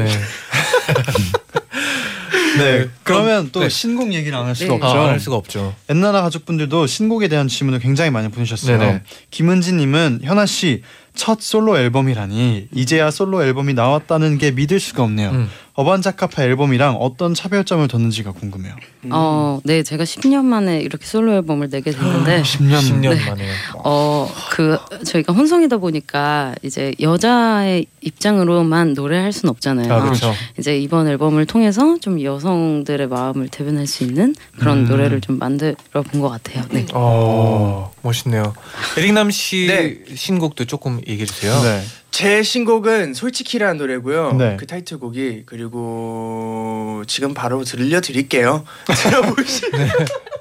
네. 2.58 2.90
그러면 3.04 3.50
또 3.52 3.60
네. 3.60 3.68
신곡 3.70 4.13
얘기를 4.13 4.38
안 4.38 4.46
할 4.46 4.56
수가 4.56 4.70
네. 4.70 4.75
없죠. 4.75 4.88
아, 4.88 5.08
할 5.10 5.20
수가 5.20 5.36
없죠. 5.36 5.75
엔나나 5.90 6.22
가족분들도 6.22 6.88
신곡에 6.88 7.28
대한 7.28 7.50
질문을 7.50 7.80
굉장히 7.80 8.12
많이 8.12 8.30
보내셨어요. 8.30 8.78
네네. 8.78 9.02
김은지님은 9.32 10.22
현아 10.24 10.46
씨 10.46 10.84
첫 11.16 11.42
솔로 11.42 11.78
앨범이라니 11.78 12.70
이제야 12.74 13.12
솔로 13.12 13.44
앨범이 13.44 13.75
나왔다는 13.75 14.40
게 14.40 14.50
믿을 14.50 14.80
수가 14.80 15.04
없네요. 15.04 15.30
음. 15.30 15.50
어반자카파 15.75 16.44
앨범이랑 16.44 16.96
어떤 16.98 17.34
차별점을 17.34 17.88
뒀는지가 17.88 18.32
궁금해요. 18.34 18.75
어, 19.10 19.60
네, 19.63 19.82
제가 19.82 20.03
10년 20.03 20.46
만에 20.46 20.80
이렇게 20.80 21.06
솔로 21.06 21.34
앨범을 21.34 21.70
내게 21.70 21.89
됐는데, 21.92 22.42
10년, 22.46 22.80
10년 22.80 23.15
네. 23.18 23.25
만에. 23.30 23.48
어, 23.84 24.30
그 24.51 24.77
저희가 25.03 25.34
혼성이다 25.34 25.77
보니까 25.77 26.53
이제 26.62 26.94
여자의 27.01 27.88
입장으로만 28.01 28.94
노래할 28.94 29.34
순 29.34 29.50
없잖아요. 29.50 29.92
아 29.92 30.01
그렇죠. 30.03 30.32
이제 30.60 30.77
이번 30.77 31.08
앨범을 31.08 31.46
통해서 31.48 31.98
좀 32.00 32.22
여성들의 32.22 33.08
마음을 33.08 33.48
대변할 33.48 33.88
수 33.88 34.03
있는 34.03 34.36
그런 34.60 34.80
음. 34.80 34.86
노래를 34.88 35.22
좀 35.22 35.39
만들어 35.39 35.75
본 36.12 36.22
것 36.22 36.30
같아요. 36.30 36.63
네. 36.70 36.86
어 36.94 37.92
멋있네요. 38.03 38.53
에릭남 38.98 39.32
씨 39.32 39.65
네. 39.68 39.98
신곡도 40.15 40.65
조금 40.65 41.01
얘기해 41.08 41.25
주세요. 41.25 41.60
네. 41.63 41.82
제 42.13 42.43
신곡은 42.43 43.15
솔직히라는 43.15 43.77
노래고요. 43.77 44.34
네. 44.34 44.55
그 44.60 44.67
타이틀곡이 44.67 45.48
그리고 45.48 47.03
지금 47.08 47.34
바로 47.34 47.63
들려드릴게요. 47.63 48.63
들어보시. 48.86 49.63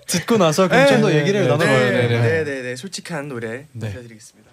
듣고 0.06 0.36
나서 0.36 0.68
그럼 0.68 0.86
좀더 0.86 1.08
네, 1.08 1.20
얘기를 1.20 1.40
네, 1.40 1.48
나눠봐요. 1.48 1.78
네, 1.78 2.08
네. 2.08 2.20
네, 2.20 2.44
네, 2.44 2.62
네. 2.62 2.76
솔직한 2.76 3.28
노래 3.28 3.68
네. 3.72 3.88
들려드리겠습니다. 3.88 4.52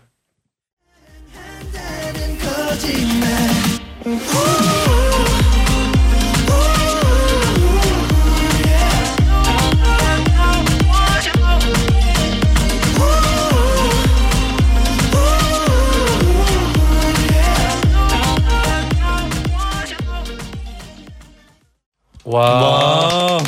와. 22.32 23.40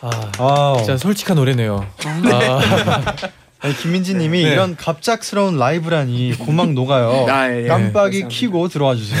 아, 0.00 0.30
아, 0.38 0.74
진짜 0.78 0.96
솔직한 0.96 1.36
노래네요. 1.36 1.86
아, 2.04 3.04
아니, 3.60 3.76
김민지님이 3.76 4.42
네. 4.42 4.50
이런 4.50 4.74
갑작스러운 4.74 5.58
라이브라니 5.58 6.34
고막 6.38 6.72
녹아요. 6.72 7.26
아, 7.30 7.54
예. 7.54 7.68
깜빡이 7.68 8.22
감사합니다. 8.22 8.28
키고 8.28 8.66
들어와 8.66 8.96
주세요. 8.96 9.20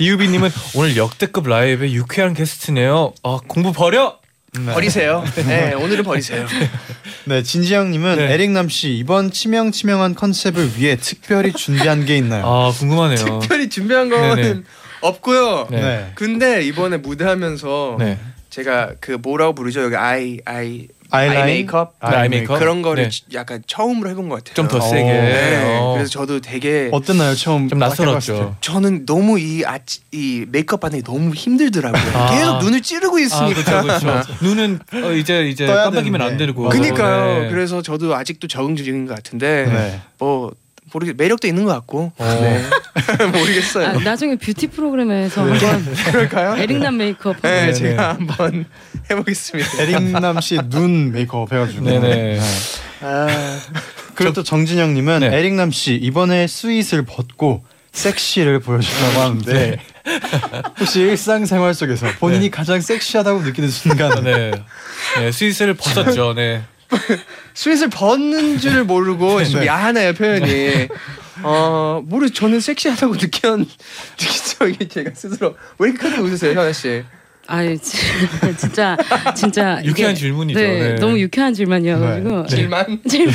이유빈님은 0.00 0.48
오늘 0.76 0.96
역대급 0.96 1.46
라이브에 1.46 1.92
유쾌한 1.92 2.32
게스트네요. 2.32 3.12
아 3.22 3.38
공부 3.46 3.72
버려. 3.72 4.18
네. 4.58 4.72
버리세요. 4.72 5.22
네, 5.46 5.74
오늘은 5.74 6.02
버리세요. 6.04 6.44
네, 7.24 7.42
진지영님은 7.42 8.16
네. 8.16 8.32
에릭남 8.32 8.68
씨 8.68 8.96
이번 8.96 9.30
치명 9.30 9.70
치명한 9.72 10.14
컨셉을 10.14 10.72
위해 10.78 10.96
특별히 10.96 11.52
준비한 11.52 12.04
게 12.04 12.16
있나요? 12.16 12.44
아 12.46 12.72
궁금하네요. 12.72 13.40
특별히 13.40 13.68
준비한 13.68 14.08
거는 14.08 14.36
네네. 14.42 14.60
없고요. 15.00 15.68
네. 15.70 15.80
네. 15.80 16.12
근데 16.14 16.62
이번에 16.62 16.98
무대하면서 16.98 17.96
네. 17.98 18.18
제가 18.50 18.92
그 19.00 19.12
뭐라고 19.12 19.54
부르죠 19.54 19.82
여기 19.82 19.96
아이 19.96 20.38
아이? 20.44 20.88
아이 21.12 21.28
메이크업 21.28 21.94
네, 22.08 22.16
아이 22.16 22.28
메이크업? 22.28 22.60
그런 22.60 22.82
거를 22.82 23.04
네. 23.04 23.08
지- 23.08 23.24
약간 23.34 23.60
처음으로 23.66 24.10
해본 24.10 24.28
것 24.28 24.36
같아요. 24.36 24.54
좀더 24.54 24.76
어. 24.76 24.80
세게. 24.80 25.02
네. 25.02 25.78
어. 25.80 25.94
그래서 25.94 26.08
저도 26.10 26.40
되게 26.40 26.88
어땠나요 26.92 27.34
처음 27.34 27.68
좀 27.68 27.80
낯설었죠. 27.80 28.56
저는 28.60 29.06
너무 29.06 29.40
이, 29.40 29.64
아, 29.66 29.80
이 30.12 30.46
메이크업 30.48 30.80
받는 30.80 31.00
게 31.00 31.04
너무 31.04 31.34
힘들더라고요. 31.34 32.12
아. 32.16 32.30
계속 32.30 32.58
눈을 32.58 32.80
찌르고 32.82 33.16
아, 33.16 33.20
있으니까. 33.20 33.82
그렇죠, 33.82 34.06
그렇죠. 34.06 34.32
눈은 34.44 34.78
어, 35.02 35.10
이제 35.12 35.48
이제 35.48 35.66
깜빡이면 35.66 36.20
안 36.20 36.36
되는데. 36.36 36.46
되고. 36.46 36.68
그니까요. 36.68 37.42
네. 37.42 37.48
그래서 37.50 37.82
저도 37.82 38.14
아직도 38.14 38.46
적응 38.46 38.76
중인 38.76 39.06
것 39.06 39.16
같은데 39.16 39.64
때? 39.64 39.72
네. 39.72 40.00
뭐 40.18 40.52
모르겠 40.92 41.16
매력도 41.16 41.46
있는 41.46 41.64
것 41.64 41.72
같고 41.72 42.12
어. 42.16 42.24
네. 42.40 42.62
모르겠어요. 43.38 43.86
아, 43.86 43.92
나중에 43.94 44.36
뷰티 44.36 44.68
프로그램에서 44.68 45.42
한번 45.42 45.58
그럴까요? 46.06 46.56
에릭남 46.60 46.96
메이크업 46.96 47.36
네, 47.42 47.66
네, 47.66 47.72
제가 47.72 48.10
한번 48.14 48.64
해보겠습니다. 49.10 49.82
에릭남 49.82 50.40
씨 50.40 50.58
눈 50.70 51.12
메이크업 51.12 51.52
해가지고. 51.52 51.84
네네. 51.84 52.40
아, 53.02 53.26
그리고 54.14 54.32
또 54.34 54.42
정진영님은 54.42 55.20
네. 55.20 55.26
에릭남 55.38 55.70
씨 55.70 55.94
이번에 55.94 56.46
sweet을 56.46 57.04
벗고 57.06 57.64
섹시를 57.92 58.60
보여주려고 58.60 59.20
하는데 59.20 59.78
혹시 60.78 61.00
일상생활 61.00 61.74
속에서 61.74 62.06
본인이 62.20 62.50
가장 62.50 62.80
섹시하다고 62.80 63.40
느끼는 63.42 63.68
순간 63.68 64.22
네. 64.22 64.50
네, 65.18 65.32
sweet을 65.32 65.74
벗었죠. 65.74 66.34
네. 66.34 66.62
스윗을 67.54 67.88
벗는 67.90 68.58
줄 68.58 68.84
모르고 68.84 69.42
좀 69.44 69.60
네. 69.60 69.66
야하네요 69.66 70.12
표현이. 70.14 70.88
어 71.42 72.02
모르 72.04 72.28
저는 72.30 72.60
섹시하다고 72.60 73.14
느꼈 73.16 73.56
느끼죠 73.58 74.66
이게 74.68 74.86
제가 74.88 75.10
스스로 75.14 75.56
왜 75.78 75.90
이렇게 75.90 76.08
웃으세요 76.20 76.52
현아 76.58 76.72
씨? 76.72 77.02
아이 77.46 77.76
진짜 78.58 78.96
진짜 79.34 79.78
이게- 79.82 79.88
유쾌한 79.88 80.14
질문이죠. 80.14 80.60
네, 80.60 80.78
네. 80.78 80.94
너무 80.96 81.18
유쾌한 81.18 81.52
질문이어가지고 81.54 82.46
질만 82.46 83.00
질문 83.08 83.32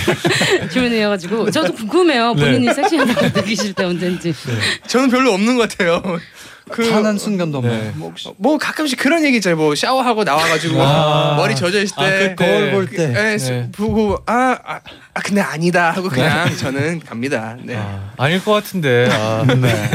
질문이어가지고 0.72 1.52
저도 1.52 1.74
궁금해요. 1.74 2.34
네. 2.36 2.42
본인이 2.46 2.74
섹시하다고 2.74 3.40
느끼실 3.42 3.74
때 3.74 3.84
언제인지. 3.84 4.34
저는 4.88 5.10
별로 5.10 5.34
없는 5.34 5.58
것 5.58 5.68
같아요. 5.70 6.02
그 6.70 6.90
편한 6.90 7.18
순간도 7.18 7.62
네. 7.62 7.92
뭐 7.96 8.12
뭐 8.38 8.58
가끔씩 8.58 8.98
그런 9.00 9.24
얘기 9.24 9.38
있잖아요. 9.38 9.58
뭐 9.58 9.76
샤워하고 9.76 10.24
나와가지고 10.24 10.82
아. 10.82 11.36
머리 11.38 11.56
젖어 11.56 11.80
있을 11.82 11.94
아, 11.98 12.10
때 12.10 12.30
그때. 12.30 12.36
거울 12.36 12.72
볼 12.72 12.88
때. 12.88 13.14
예, 13.16 13.38
네. 13.38 13.72
보고 13.72 14.18
아, 14.26 14.58
아, 14.64 14.80
아, 15.14 15.22
근데 15.22 15.42
아니다 15.42 15.92
하고 15.92 16.10
그냥 16.10 16.56
저는 16.58 17.02
갑니다. 17.02 17.58
네. 17.62 17.76
아, 17.76 18.14
아닐 18.18 18.44
것 18.44 18.52
같은데. 18.54 19.08
아, 19.12 19.46
네. 19.48 19.90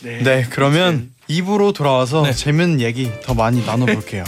네. 0.00 0.18
네, 0.22 0.46
그러면 0.50 1.10
입으로 1.28 1.72
돌아와서 1.72 2.22
네. 2.22 2.32
재밌는 2.32 2.80
얘기 2.80 3.10
더 3.22 3.34
많이 3.34 3.64
나눠볼게요. 3.64 4.24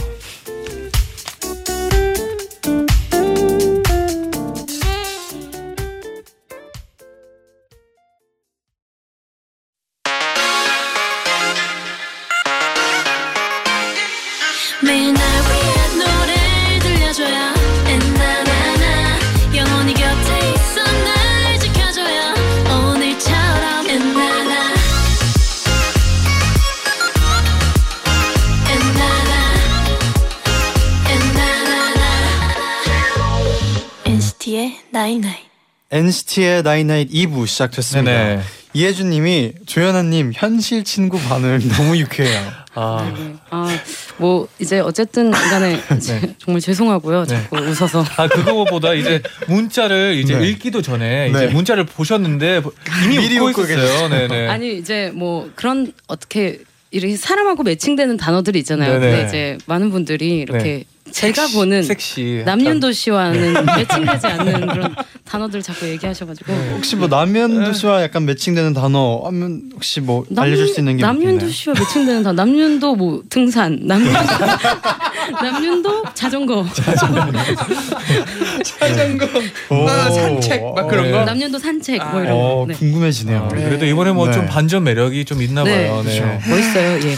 NCT의 35.96 36.62
나인나잇 36.62 37.10
2부 37.10 37.46
시작됐습니다. 37.46 38.10
네네. 38.10 38.42
이혜준님이 38.74 39.52
조연아님 39.66 40.32
현실 40.34 40.84
친구 40.84 41.18
반응 41.18 41.58
너무 41.76 41.96
유쾌해요. 41.96 42.52
아, 42.74 43.38
아 43.50 43.66
뭐 44.18 44.48
이제 44.58 44.80
어쨌든 44.80 45.30
간에 45.30 45.78
이제 45.96 46.34
정말 46.38 46.60
죄송하고요. 46.60 47.24
네. 47.24 47.34
자꾸 47.42 47.56
웃어서. 47.58 48.04
아 48.16 48.28
그거보다 48.28 48.94
이제 48.94 49.22
문자를 49.46 50.16
이제 50.16 50.38
네. 50.38 50.48
읽기도 50.48 50.82
전에 50.82 51.30
네. 51.30 51.44
이제 51.44 51.46
문자를 51.54 51.84
보셨는데 51.84 52.62
이미 53.04 53.18
미리 53.18 53.38
웃고 53.38 53.62
웃고 53.62 53.62
있었어요. 53.72 54.08
네네. 54.08 54.48
아니 54.48 54.78
이제 54.78 55.10
뭐 55.14 55.50
그런 55.54 55.92
어떻게 56.06 56.60
이렇게 56.90 57.16
사람하고 57.16 57.62
매칭되는 57.62 58.16
단어들이 58.16 58.58
있잖아요. 58.60 58.98
네네. 58.98 59.10
근데 59.16 59.28
이제 59.28 59.58
많은 59.66 59.90
분들이 59.90 60.38
이렇게 60.38 60.84
제가 61.12 61.46
보는 61.48 61.82
섹시. 61.82 62.42
남윤도 62.44 62.92
씨와는 62.92 63.64
매칭되지 63.64 64.26
않는 64.26 64.66
그런 64.66 64.94
단어들 65.24 65.62
자꾸 65.62 65.88
얘기하셔가지고 65.88 66.52
혹시 66.74 66.94
뭐 66.96 67.08
남현도 67.08 67.72
씨와 67.72 68.02
약간 68.02 68.26
매칭되는 68.26 68.74
단어 68.74 69.22
하면 69.24 69.62
혹시 69.74 70.00
뭐 70.00 70.24
알려줄 70.36 70.68
수 70.68 70.80
있는 70.80 70.96
게 70.96 71.02
남윤도? 71.02 71.48
씨와 71.48 71.74
매칭되는 71.78 72.22
단어 72.22 72.32
남윤도 72.44 72.94
뭐 72.96 73.22
등산 73.30 73.78
남윤도 73.82 74.18
남윤도 75.42 76.04
자전거 76.14 76.66
자전거, 78.62 79.26
오. 79.70 79.88
아, 79.88 80.10
산책 80.10 80.62
막 80.74 80.86
그런 80.88 81.10
거. 81.10 81.24
남윤도 81.24 81.58
산책 81.58 81.98
뭐 82.10 82.20
아, 82.20 82.22
이런 82.22 82.32
어, 82.32 82.38
거 82.60 82.66
네. 82.68 82.74
궁금해지네요. 82.74 83.38
어, 83.40 83.48
그래도 83.48 83.86
이번에 83.86 84.12
뭐좀 84.12 84.42
네. 84.42 84.46
반전 84.48 84.84
매력이 84.84 85.24
좀 85.24 85.42
있나 85.42 85.64
네. 85.64 85.88
봐요. 85.88 86.02
네. 86.04 86.20
그렇죠. 86.20 86.48
멋있어요 86.48 86.98
예 87.08 87.16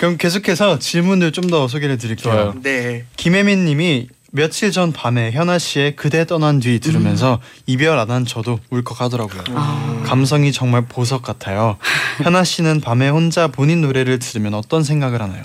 그럼 0.00 0.16
계속해서 0.16 0.78
질문을 0.78 1.30
좀 1.32 1.50
더 1.50 1.66
소개를 1.68 1.98
드릴게요. 1.98 2.32
좋아요. 2.32 2.54
네. 2.62 3.04
김혜민 3.16 3.64
님이 3.64 4.06
며칠 4.32 4.70
전 4.70 4.92
밤에 4.92 5.32
현아 5.32 5.58
씨의 5.58 5.96
그대 5.96 6.24
떠난 6.24 6.60
뒤 6.60 6.78
들으면서 6.78 7.40
이별 7.66 7.98
안 7.98 8.08
한 8.10 8.24
저도 8.24 8.60
울컥하더라고요. 8.70 9.42
아. 9.56 10.02
감성이 10.06 10.52
정말 10.52 10.82
보석 10.86 11.22
같아요. 11.22 11.76
현아 12.22 12.44
씨는 12.44 12.80
밤에 12.80 13.08
혼자 13.08 13.48
본인 13.48 13.80
노래를 13.80 14.20
들으면 14.20 14.54
어떤 14.54 14.84
생각을 14.84 15.20
하나요? 15.20 15.42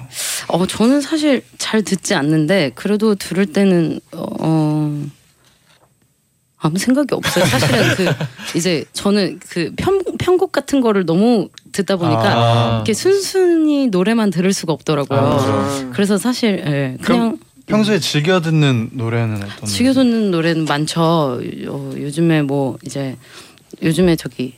어 0.47 0.67
저는 0.67 1.01
사실 1.01 1.43
잘 1.57 1.81
듣지 1.81 2.13
않는데 2.13 2.71
그래도 2.75 3.15
들을 3.15 3.47
때는 3.47 3.99
어 4.13 5.03
아무 6.57 6.77
생각이 6.77 7.13
없어요. 7.13 7.45
사실은 7.45 7.95
그 7.95 8.05
이제 8.57 8.85
저는 8.93 9.39
그 9.49 9.71
편, 9.75 10.01
편곡 10.17 10.51
같은 10.51 10.81
거를 10.81 11.05
너무 11.05 11.49
듣다 11.71 11.97
보니까 11.97 12.23
아. 12.23 12.75
이렇게 12.77 12.93
순순히 12.93 13.87
노래만 13.87 14.31
들을 14.31 14.51
수가 14.53 14.73
없더라고요. 14.73 15.19
아. 15.19 15.89
그래서 15.93 16.17
사실 16.17 16.63
예, 16.65 16.97
그냥 17.01 17.37
평소에 17.67 17.99
즐겨 17.99 18.41
듣는 18.41 18.91
노래는 18.93 19.43
어떤? 19.43 19.65
즐겨 19.65 19.93
듣는 19.93 20.31
노래는 20.31 20.65
많죠. 20.65 21.41
어, 21.67 21.91
요즘에 21.97 22.41
뭐 22.43 22.77
이제 22.85 23.17
요즘에 23.81 24.15
저기 24.15 24.53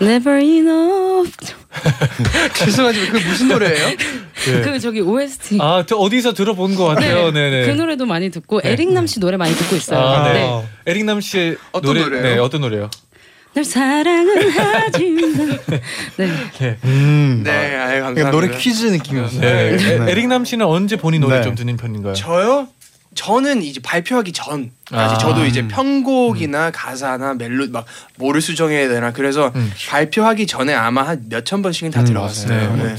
Never 0.00 0.40
Enough 0.42 1.32
죄송하지만 2.54 3.10
그 3.12 3.16
무슨 3.28 3.48
노래예요? 3.48 3.88
네. 3.88 4.60
그 4.62 4.78
저기 4.80 5.00
OST 5.00 5.58
아, 5.60 5.84
저 5.86 5.96
어디서 5.96 6.32
들어본 6.34 6.74
것 6.76 6.84
같아요. 6.86 7.30
네, 7.32 7.50
네. 7.50 7.66
그 7.66 7.70
노래도 7.72 8.06
많이 8.06 8.30
듣고 8.30 8.60
에릭남 8.62 9.06
씨 9.06 9.18
노래 9.20 9.36
많이 9.36 9.54
듣고 9.54 9.76
있어요. 9.76 9.98
아, 10.00 10.32
네. 10.32 10.34
네. 10.40 10.68
에릭남 10.86 11.20
씨의 11.20 11.56
어떤 11.72 11.88
노래, 11.94 12.00
노래예요? 12.04 12.22
네, 12.22 12.38
어떤 12.38 12.60
노래요? 12.60 12.90
널 13.54 13.64
사랑은 13.64 14.50
하지만 14.50 15.58
네. 16.16 16.28
네. 16.58 16.78
음. 16.84 17.40
네, 17.44 17.50
아유 17.50 18.02
감사합니다. 18.02 18.14
그러니까 18.14 18.30
노래 18.30 18.48
퀴즈 18.56 18.86
느낌이었어요. 18.86 19.40
네. 19.40 19.48
에- 19.72 19.76
네. 19.76 20.12
에릭남 20.12 20.44
씨는 20.44 20.64
언제 20.66 20.96
본인 20.96 21.22
노래 21.22 21.38
네. 21.38 21.42
좀 21.42 21.54
듣는 21.54 21.76
편인가요? 21.76 22.14
저요? 22.14 22.68
저는 23.18 23.64
이제 23.64 23.80
발표하기 23.80 24.30
전까지 24.30 24.74
아. 24.92 25.18
저도 25.18 25.44
이제 25.44 25.66
편곡이나 25.66 26.70
가사나 26.70 27.34
멜로 27.34 27.66
막 27.68 27.84
뭐를 28.16 28.40
수정해야 28.40 28.86
되나 28.86 29.12
그래서 29.12 29.50
음. 29.56 29.72
발표하기 29.88 30.46
전에 30.46 30.72
아마 30.72 31.02
한 31.02 31.24
몇천 31.28 31.60
번씩은 31.60 31.90
다 31.90 32.02
음, 32.02 32.04
들어갔어요. 32.06 32.48
맞아요. 32.48 32.76
네. 32.76 32.96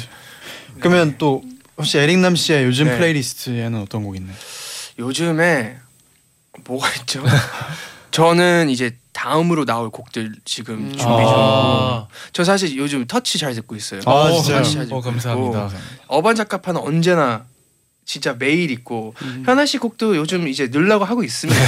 그러면 0.81 1.15
또 1.17 1.41
혹시 1.77 1.99
에릭남 1.99 2.35
씨의 2.35 2.65
요즘 2.65 2.87
네. 2.87 2.97
플레이리스트에는 2.97 3.79
어떤 3.79 4.03
곡 4.03 4.17
있나요? 4.17 4.35
요즘에 4.99 5.77
뭐가 6.65 6.89
있죠? 6.95 7.23
저는 8.11 8.69
이제 8.69 8.97
다음으로 9.13 9.63
나올 9.63 9.89
곡들 9.89 10.33
지금 10.43 10.75
음. 10.75 10.97
준비 10.97 10.97
중이고 10.97 11.31
아, 11.33 12.07
저 12.33 12.43
사실 12.43 12.75
요즘 12.75 13.07
터치 13.07 13.37
잘 13.37 13.53
듣고 13.53 13.77
있어요. 13.77 14.01
아, 14.05 14.11
어, 14.11 14.41
진짜요? 14.41 14.87
어, 14.91 14.99
감사합니다. 14.99 15.67
있고. 15.67 15.77
어반자카파는 16.07 16.81
언제나 16.81 17.45
진짜 18.09 18.35
매일 18.39 18.71
있고 18.71 19.13
음. 19.21 19.43
현아 19.45 19.67
씨 19.67 19.77
곡도 19.77 20.15
요즘 20.17 20.47
이제 20.47 20.65
넣으려고 20.65 21.05
하고 21.05 21.23
있습니다. 21.23 21.59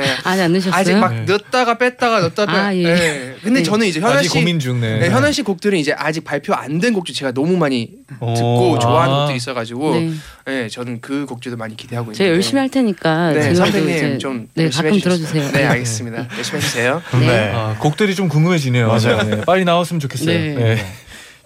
네. 0.00 0.14
아직 0.24 0.42
안 0.42 0.50
넣으셨어요? 0.52 0.74
아직 0.74 0.94
막 0.96 1.14
네. 1.14 1.20
넣었다가 1.24 1.78
뺐다가 1.78 2.18
넣었다가 2.18 2.52
뺐- 2.52 2.58
아, 2.58 2.74
예. 2.74 2.82
네. 2.82 3.34
근데 3.44 3.60
네. 3.60 3.62
저는 3.62 3.86
이제 3.86 4.00
현아 4.00 4.16
아직 4.16 4.28
씨 4.28 4.38
고민 4.40 4.58
중. 4.58 4.80
네. 4.80 4.98
네, 4.98 5.08
현아 5.08 5.30
씨 5.30 5.42
곡들은 5.42 5.78
이제 5.78 5.94
아직 5.96 6.24
발표 6.24 6.52
안 6.52 6.80
된 6.80 6.92
곡들 6.94 7.14
제가 7.14 7.30
너무 7.30 7.56
많이 7.56 7.90
어. 8.18 8.34
듣고 8.36 8.78
좋아하는 8.80 9.14
아. 9.14 9.18
곡들이 9.18 9.36
있어가지고 9.36 9.94
네. 9.94 10.10
네. 10.46 10.68
저는 10.68 11.00
그 11.00 11.26
곡들도 11.26 11.56
많이 11.56 11.76
기대하고 11.76 12.06
있는데 12.06 12.18
제가 12.18 12.34
열심히 12.34 12.58
할 12.58 12.68
테니까 12.70 13.30
네, 13.32 13.54
선배님 13.54 13.88
이제 13.90 14.18
좀 14.18 14.48
네, 14.54 14.64
열심히 14.64 14.82
가끔 14.90 14.96
해주세요. 14.96 15.16
들어주세요. 15.16 15.52
네, 15.52 15.64
알겠습니다. 15.64 16.28
열심히 16.36 16.56
해주세요. 16.58 17.02
네. 17.12 17.18
네. 17.20 17.52
아, 17.54 17.76
곡들이 17.78 18.16
좀 18.16 18.28
궁금해지네요. 18.28 18.88
맞아요. 18.88 19.22
네, 19.22 19.40
빨리 19.42 19.64
나왔으면 19.64 20.00
좋겠어요. 20.00 20.26
네. 20.58 20.84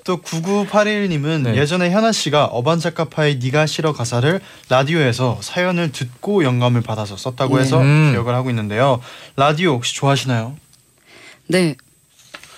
네. 0.08 0.12
또 0.14 0.16
9981님은 0.22 1.42
네. 1.42 1.56
예전에 1.56 1.90
현아 1.90 2.12
씨가 2.12 2.46
어반자카파의 2.46 3.38
네가 3.42 3.66
싫어 3.66 3.92
가사를 3.92 4.40
라디오에서 4.70 5.38
사연을 5.42 5.92
듣고 5.92 6.44
영감을 6.44 6.80
받아서 6.80 7.18
썼다고 7.18 7.56
네. 7.56 7.62
해서 7.62 7.82
음. 7.82 8.12
기억을 8.12 8.34
하고 8.34 8.48
있는데요. 8.48 9.00
라디오 9.36 9.72
혹시 9.72 9.94
좋아하시나요? 9.94 10.56
네. 11.48 11.76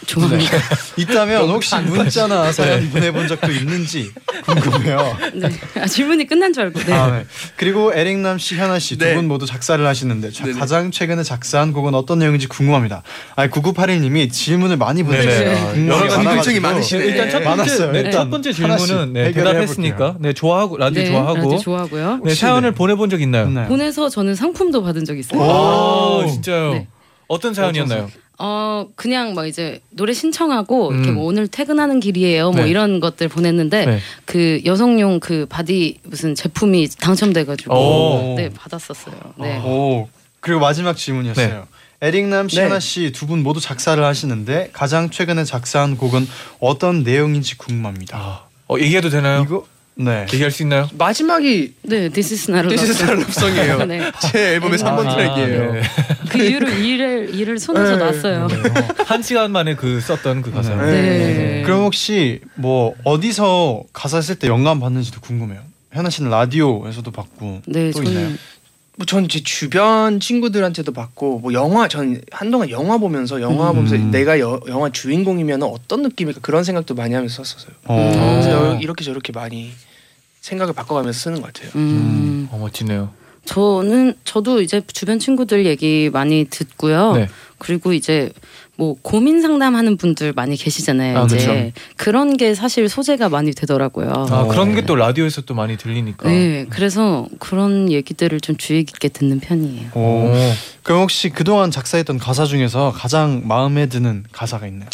좋아합니다. 0.06 0.58
있다면 0.96 1.48
혹시 1.50 1.74
문자나 1.76 2.52
사연 2.52 2.80
네. 2.80 2.90
보내본 2.90 3.28
적도 3.28 3.50
있는지 3.50 4.10
궁금해요. 4.44 5.16
네. 5.34 5.50
아, 5.80 5.86
질문이 5.86 6.26
끝난 6.26 6.52
줄 6.52 6.64
알고. 6.64 6.80
네. 6.80 6.92
아, 6.92 7.10
네. 7.10 7.26
그리고 7.56 7.92
에릭남 7.94 8.38
씨, 8.38 8.56
현아 8.56 8.78
씨두 8.78 9.04
네. 9.04 9.14
분 9.14 9.28
모두 9.28 9.46
작사를 9.46 9.84
하시는데 9.86 10.30
자. 10.32 10.50
가장 10.52 10.90
최근에 10.90 11.22
작사한 11.22 11.72
곡은 11.72 11.94
어떤 11.94 12.18
내용인지 12.18 12.48
궁금합니다. 12.48 13.02
아, 13.36 13.46
9981님이 13.48 14.32
질문을 14.32 14.76
많이 14.76 15.02
네네. 15.02 15.16
보내주세요. 15.16 15.86
여러 15.88 16.02
게 16.02 16.08
가지. 16.08 16.24
걱정이 16.24 16.60
많으시네. 16.60 17.04
일단 17.04 17.30
첫 17.30 17.42
번째. 17.42 17.92
네, 17.92 17.98
일단 17.98 18.12
첫 18.12 18.30
번째 18.30 18.52
질문은 18.52 19.12
네, 19.12 19.32
대답했으니까. 19.32 20.16
네 20.18 20.32
좋아하고 20.32 20.76
라디오 20.76 21.02
네, 21.02 21.10
좋아하고 21.10 21.38
라디오 21.38 21.58
좋아하고요. 21.58 22.20
네, 22.24 22.34
사연을 22.34 22.70
네. 22.70 22.74
보내본 22.74 23.10
적 23.10 23.20
있나요? 23.20 23.66
보내서 23.68 24.08
저는 24.08 24.34
상품도 24.34 24.82
받은 24.82 25.04
적 25.04 25.18
있어요. 25.18 25.40
오, 25.40 26.22
오. 26.24 26.26
진짜요. 26.26 26.72
네. 26.72 26.88
어떤 27.28 27.54
사연이었나요? 27.54 28.08
어 28.42 28.88
그냥 28.96 29.34
막 29.34 29.46
이제 29.46 29.80
노래 29.90 30.14
신청하고 30.14 30.92
이렇게 30.94 31.10
음. 31.10 31.16
뭐 31.16 31.26
오늘 31.26 31.46
퇴근하는 31.46 32.00
길이에요 32.00 32.52
뭐 32.52 32.64
네. 32.64 32.70
이런 32.70 32.98
것들 32.98 33.28
보냈는데 33.28 33.84
네. 33.84 33.98
그 34.24 34.62
여성용 34.64 35.20
그 35.20 35.44
바디 35.46 35.98
무슨 36.04 36.34
제품이 36.34 36.88
당첨돼가지고 36.98 37.74
오. 37.74 38.34
네 38.36 38.48
받았었어요. 38.48 39.14
네. 39.38 39.60
오 39.62 40.08
그리고 40.40 40.60
마지막 40.60 40.96
질문이었어요. 40.96 41.66
에릭남 42.02 42.48
씨, 42.48 42.56
네. 42.56 42.64
현아 42.64 42.80
씨두 42.80 43.26
분 43.26 43.42
모두 43.42 43.60
작사를 43.60 44.02
하시는데 44.02 44.70
가장 44.72 45.10
최근에 45.10 45.44
작사한 45.44 45.98
곡은 45.98 46.26
어떤 46.58 47.02
내용인지 47.02 47.58
궁금합니다. 47.58 48.16
아, 48.16 48.44
어, 48.68 48.78
얘기해도 48.78 49.10
되나요? 49.10 49.42
이거 49.42 49.66
네. 49.96 50.26
얘기할 50.32 50.50
수 50.50 50.62
있나요? 50.62 50.88
마지막이 50.96 51.74
네, 51.82 52.08
This 52.08 52.32
is 52.32 52.50
not 52.50 52.66
a 52.66 52.76
This 52.76 52.90
is 52.90 53.02
not 53.02 53.12
a 53.12 53.20
love 53.20 53.32
song이에요. 53.32 53.84
네. 53.86 54.10
제 54.30 54.54
앨범의 54.54 54.78
3번 54.78 55.06
아, 55.06 55.14
트랙이에요. 55.14 55.72
네. 55.72 55.82
그 56.30 56.38
이유로 56.38 56.68
일을 56.70 57.34
일을 57.34 57.58
손에서 57.58 57.96
네. 57.96 58.04
놨어요. 58.04 58.48
한 59.04 59.22
시간 59.22 59.52
만에 59.52 59.74
그 59.74 60.00
썼던 60.00 60.42
그 60.42 60.52
가사. 60.52 60.74
네. 60.76 60.92
네. 60.92 61.62
그럼 61.64 61.82
혹시 61.82 62.40
뭐 62.54 62.94
어디서 63.04 63.84
가사 63.92 64.20
쓸 64.20 64.36
때 64.36 64.48
영감 64.48 64.80
받는지도 64.80 65.20
궁금해요. 65.20 65.60
현아 65.92 66.08
씨는 66.08 66.30
라디오에서도 66.30 67.10
받고 67.10 67.62
네, 67.66 67.90
또 67.90 68.02
저는 68.02 68.10
있나요? 68.12 68.36
뭐 69.00 69.06
전 69.06 69.28
제 69.28 69.40
주변 69.42 70.20
친구들한테도 70.20 70.92
받고 70.92 71.38
뭐 71.38 71.52
영화 71.54 71.88
전 71.88 72.20
한동안 72.30 72.68
영화 72.68 72.98
보면서 72.98 73.40
영화 73.40 73.70
음. 73.70 73.76
보면서 73.76 73.96
내가 73.96 74.38
여, 74.40 74.60
영화 74.68 74.90
주인공이면 74.90 75.62
어떤 75.62 76.02
느낌일까 76.02 76.40
그런 76.42 76.64
생각도 76.64 76.94
많이 76.94 77.14
하면서 77.14 77.42
썼었어요. 77.42 77.72
어. 77.86 77.96
그래서 78.42 78.50
어. 78.50 78.74
여- 78.74 78.78
이렇게 78.78 79.02
저렇게 79.02 79.32
많이 79.32 79.70
생각을 80.42 80.74
바꿔가면서 80.74 81.18
쓰는 81.18 81.40
것 81.40 81.50
같아요. 81.52 81.70
음, 81.76 82.48
어, 82.50 82.58
멋지네요. 82.58 83.10
저는 83.44 84.14
저도 84.24 84.60
이제 84.60 84.80
주변 84.92 85.18
친구들 85.18 85.66
얘기 85.66 86.10
많이 86.12 86.46
듣고요. 86.48 87.12
네. 87.14 87.28
그리고 87.58 87.92
이제 87.92 88.30
뭐 88.76 88.96
고민 89.02 89.42
상담하는 89.42 89.98
분들 89.98 90.32
많이 90.34 90.56
계시잖아요. 90.56 91.18
아, 91.18 91.24
이제 91.24 91.36
그쵸. 91.36 91.72
그런 91.96 92.36
게 92.38 92.54
사실 92.54 92.88
소재가 92.88 93.28
많이 93.28 93.52
되더라고요. 93.52 94.10
아, 94.30 94.40
어. 94.42 94.46
그런 94.48 94.74
게 94.74 94.80
또 94.86 94.96
라디오에서 94.96 95.42
또 95.42 95.52
많이 95.54 95.76
들리니까. 95.76 96.26
네, 96.28 96.64
그래서 96.70 97.26
그런 97.38 97.90
얘기들을 97.92 98.40
좀 98.40 98.56
주의 98.56 98.84
깊게 98.84 99.08
듣는 99.10 99.40
편이에요. 99.40 99.90
오. 99.94 100.00
오. 100.00 100.32
그럼 100.82 101.02
혹시 101.02 101.28
그동안 101.28 101.70
작사했던 101.70 102.18
가사 102.18 102.46
중에서 102.46 102.92
가장 102.96 103.42
마음에 103.44 103.86
드는 103.86 104.24
가사가 104.32 104.66
있나요? 104.66 104.88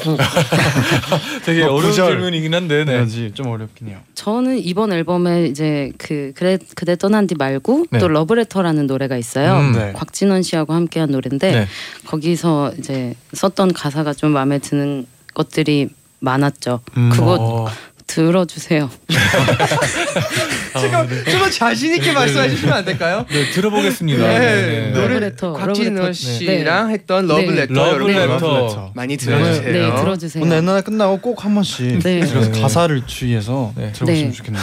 되게 1.44 1.64
뭐 1.64 1.74
어려운 1.74 1.90
구절. 1.90 2.12
질문이긴 2.12 2.54
한데. 2.54 2.84
네. 2.84 3.32
좀 3.34 3.48
어렵긴 3.48 3.88
해요. 3.88 3.98
저는 4.14 4.58
이번 4.58 4.92
앨범에 4.92 5.46
이제 5.46 5.92
그 5.98 6.32
그래 6.34 6.58
그대 6.74 6.96
떠난 6.96 7.26
뒤 7.26 7.34
말고 7.34 7.86
네. 7.90 7.98
또 7.98 8.08
러브레터라는 8.08 8.86
노래가 8.86 9.16
있어요. 9.16 9.58
음, 9.58 9.72
네. 9.72 9.92
곽진원 9.94 10.42
씨하고 10.42 10.72
함께한 10.72 11.10
노래인데 11.10 11.52
네. 11.52 11.66
거기서 12.06 12.72
이제 12.78 13.14
썼던 13.34 13.72
가사가 13.72 14.12
좀 14.12 14.32
마음에 14.32 14.58
드는 14.58 15.06
것들이 15.34 15.88
많았죠. 16.20 16.80
음. 16.96 17.10
그거 17.10 17.36
어. 17.40 17.68
들어주세요. 18.10 18.90
아, 20.74 21.06
네. 21.06 21.50
자신 21.50 21.94
있게 21.94 22.12
말씀해 22.12 22.50
주시면 22.50 22.74
안 22.74 22.84
될까요? 22.84 23.24
네, 23.30 23.50
들어보겠습니다. 23.50 24.26
네, 24.26 24.38
네, 24.38 24.90
네. 24.92 25.00
러브레터, 25.00 25.52
곽진언 25.52 25.94
러브레터. 25.94 26.12
씨랑 26.12 26.90
했던 26.90 27.26
네. 27.28 27.34
러브레터 27.34 27.72
러브레터. 27.74 27.92
여러분 27.92 28.14
러브레터. 28.14 28.90
많이 28.94 29.16
네. 29.16 29.24
들어주세요. 29.24 29.72
네, 29.72 30.00
들어주세요. 30.02 30.44
오늘 30.44 30.56
엔나나 30.58 30.80
끝나고 30.82 31.18
꼭 31.20 31.40
한 31.44 31.54
번씩 31.54 32.00
네. 32.00 32.20
들어서 32.20 32.50
네. 32.52 32.60
가사를 32.60 33.02
주의해서 33.06 33.72
네. 33.76 33.92
들어보시면 33.92 34.30
네. 34.30 34.36
좋겠네요. 34.36 34.62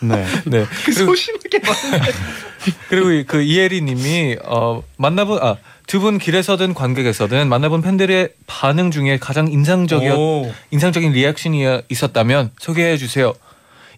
네. 0.00 0.24
네. 0.46 0.64
그 0.84 0.92
소심하게 0.92 1.58
말. 1.60 1.74
그리고 2.88 3.10
이- 3.10 3.24
그 3.24 3.40
이혜리님이 3.42 4.38
어, 4.44 4.82
만나본 4.96 5.38
아, 5.42 5.56
두 5.86 6.00
분 6.00 6.18
길에서든 6.18 6.74
관객에서든 6.74 7.48
만나본 7.48 7.80
팬들의 7.82 8.30
반응 8.46 8.90
중에 8.90 9.18
가장 9.18 9.48
인상적이었 9.48 10.16
오. 10.18 10.52
인상적인 10.70 11.12
리액션이 11.12 11.64
있었다면 11.88 12.50
소개해 12.60 12.96
주세요. 12.98 13.32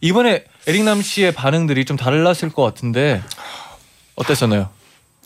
이번에 0.00 0.44
에릭남 0.66 1.02
씨의 1.02 1.32
반응들이 1.32 1.84
좀 1.84 1.96
달랐을 1.96 2.50
것 2.54 2.62
같은데 2.62 3.20
어땠었나요? 4.14 4.68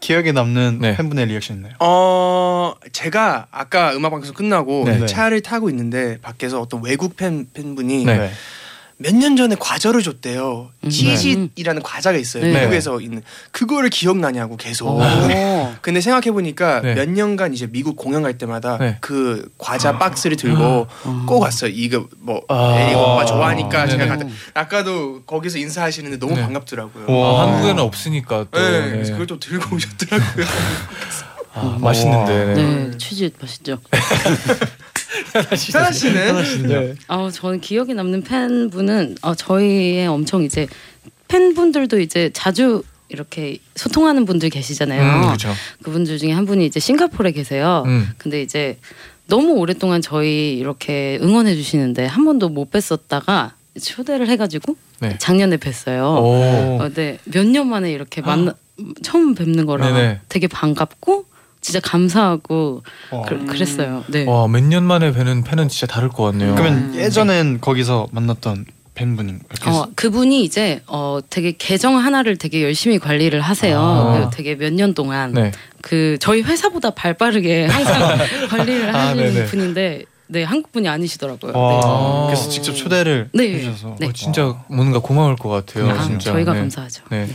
기억에 0.00 0.32
남는 0.32 0.78
네. 0.80 0.96
팬분의 0.96 1.26
리액션 1.26 1.56
있나요? 1.56 1.74
어 1.80 2.74
제가 2.92 3.46
아까 3.50 3.94
음악 3.94 4.10
방송 4.10 4.34
끝나고 4.34 4.84
네. 4.86 5.06
차를 5.06 5.40
타고 5.42 5.70
있는데 5.70 6.18
밖에서 6.20 6.60
어떤 6.60 6.82
외국 6.84 7.16
팬 7.16 7.46
팬분이 7.52 8.04
네. 8.04 8.30
몇 9.04 9.14
년 9.14 9.36
전에 9.36 9.54
과자를 9.58 10.02
줬대요. 10.02 10.70
음. 10.82 10.88
Cheez-It이라는 10.88 11.82
과자가 11.82 12.16
있어요. 12.16 12.42
네. 12.42 12.58
미국에서 12.60 13.00
있는 13.00 13.22
그거를 13.52 13.90
기억나냐고 13.90 14.56
계속. 14.56 14.88
오. 14.88 15.00
근데 15.82 16.00
생각해 16.00 16.32
보니까 16.32 16.80
네. 16.80 16.94
몇 16.94 17.08
년간 17.10 17.52
이제 17.52 17.66
미국 17.66 17.96
공연 17.96 18.22
갈 18.22 18.38
때마다 18.38 18.78
네. 18.78 18.96
그 19.00 19.46
과자 19.58 19.98
박스를 19.98 20.36
들고 20.38 20.86
꼭 21.26 21.40
왔어요. 21.40 21.70
이거 21.74 22.06
뭐 22.18 22.40
아. 22.48 22.76
에릭 22.78 22.96
오빠 22.96 23.24
좋아하니까 23.26 23.86
제가 23.88 24.04
네네. 24.04 24.08
갔다. 24.08 24.26
아까도 24.54 25.22
거기서 25.26 25.58
인사하시는데 25.58 26.18
너무 26.18 26.34
네. 26.36 26.42
반갑더라고요. 26.42 27.04
와. 27.14 27.42
아, 27.42 27.42
한국에는 27.52 27.82
없으니까 27.82 28.46
또 28.50 28.58
네, 28.58 28.80
네. 28.80 28.90
그래서 28.90 29.12
그걸 29.12 29.26
또 29.26 29.38
들고 29.38 29.76
오셨더라고요. 29.76 30.46
아, 31.54 31.78
맛있는데. 31.80 32.54
네. 32.54 32.54
네, 32.54 32.98
치즈 32.98 33.30
맛있죠. 33.40 33.78
사나 35.72 35.92
씨는 35.92 36.68
네. 36.68 36.94
아, 37.08 37.30
저는 37.32 37.60
기억에 37.60 37.94
남는 37.94 38.22
팬분은 38.22 39.16
어, 39.22 39.34
저희의 39.34 40.06
엄청 40.06 40.42
이제 40.42 40.66
팬분들도 41.28 42.00
이제 42.00 42.30
자주 42.32 42.82
이렇게 43.08 43.58
소통하는 43.76 44.24
분들 44.24 44.50
계시잖아요. 44.50 45.02
음, 45.02 45.22
그렇죠. 45.26 45.52
그분들 45.82 46.18
중에 46.18 46.32
한 46.32 46.46
분이 46.46 46.64
이제 46.66 46.80
싱가포르에 46.80 47.32
계세요. 47.32 47.84
음. 47.86 48.08
근데 48.18 48.42
이제 48.42 48.78
너무 49.26 49.52
오랫동안 49.54 50.02
저희 50.02 50.54
이렇게 50.58 51.18
응원해 51.22 51.54
주시는데 51.54 52.06
한 52.06 52.24
번도 52.24 52.48
못 52.48 52.70
뵀었다가 52.70 53.52
초대를 53.80 54.28
해가지고 54.28 54.76
네. 55.00 55.16
작년에 55.18 55.56
뵀어요. 55.56 56.02
오. 56.22 56.82
어, 56.82 56.90
네, 56.94 57.18
몇 57.24 57.46
년 57.46 57.68
만에 57.68 57.92
이렇게 57.92 58.20
만나 58.20 58.54
처음 59.02 59.34
뵙는 59.34 59.66
거라 59.66 59.92
네네. 59.92 60.20
되게 60.28 60.46
반갑고 60.48 61.26
진짜 61.64 61.80
감사하고 61.80 62.82
어. 63.10 63.22
그, 63.26 63.46
그랬어요. 63.46 64.04
네. 64.08 64.26
와, 64.26 64.46
몇 64.48 64.62
년 64.64 64.84
만에 64.84 65.12
뵈는 65.12 65.44
팬은 65.44 65.68
진짜 65.70 65.86
다를 65.86 66.10
것 66.10 66.22
같네요. 66.24 66.54
그러면 66.54 66.92
음. 66.92 66.94
예전엔 66.94 67.60
거기서 67.62 68.08
만났던 68.12 68.66
팬분인 68.94 69.40
이렇게 69.50 69.70
어, 69.70 69.88
그분이 69.96 70.44
이제 70.44 70.82
어 70.86 71.18
되게 71.30 71.54
계정 71.58 71.96
하나를 71.96 72.36
되게 72.36 72.62
열심히 72.62 72.98
관리를 72.98 73.40
하세요. 73.40 73.80
아. 73.80 74.28
그 74.30 74.36
되게 74.36 74.54
몇 74.56 74.72
년 74.74 74.92
동안 74.94 75.32
네. 75.32 75.52
그 75.80 76.18
저희 76.20 76.42
회사보다 76.42 76.90
발 76.90 77.14
빠르게 77.14 77.64
항상 77.66 78.18
관리를 78.50 78.94
아, 78.94 79.06
하시는 79.08 79.32
네네. 79.34 79.46
분인데 79.46 80.04
네 80.26 80.42
한국 80.44 80.70
분이 80.72 80.86
아니시더라고요. 80.86 81.52
와. 81.58 82.26
네. 82.26 82.26
그래서 82.34 82.50
직접 82.50 82.74
초대를 82.74 83.30
네. 83.32 83.54
해주셔서 83.54 83.96
네. 84.00 84.08
어, 84.08 84.12
진짜 84.12 84.54
뭔가 84.68 84.98
고마울 84.98 85.36
것 85.36 85.48
같아요. 85.48 85.88
아, 85.90 86.02
진짜. 86.02 86.32
저희가 86.32 86.52
네. 86.52 86.58
감사하죠. 86.60 87.02
네. 87.10 87.26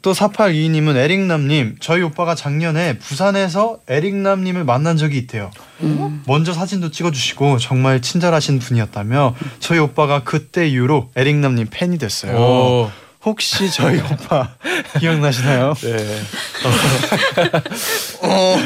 또 0.00 0.12
4822님은 0.12 0.96
에릭남님 0.96 1.76
저희 1.80 2.02
오빠가 2.02 2.34
작년에 2.34 2.98
부산에서 2.98 3.78
에릭남님을 3.88 4.64
만난 4.64 4.96
적이 4.96 5.18
있대요. 5.18 5.50
음. 5.80 6.22
먼저 6.26 6.52
사진도 6.52 6.90
찍어주시고 6.90 7.58
정말 7.58 8.00
친절하신 8.00 8.60
분이었다며 8.60 9.34
저희 9.58 9.78
오빠가 9.78 10.22
그때 10.22 10.68
이후로 10.68 11.10
에릭남님 11.16 11.68
팬이 11.70 11.98
됐어요. 11.98 12.36
오. 12.36 12.90
혹시 13.24 13.70
저희 13.72 13.98
오빠 14.12 14.54
기억나시나요? 15.00 15.74
네. 15.74 16.22
어, 18.22 18.56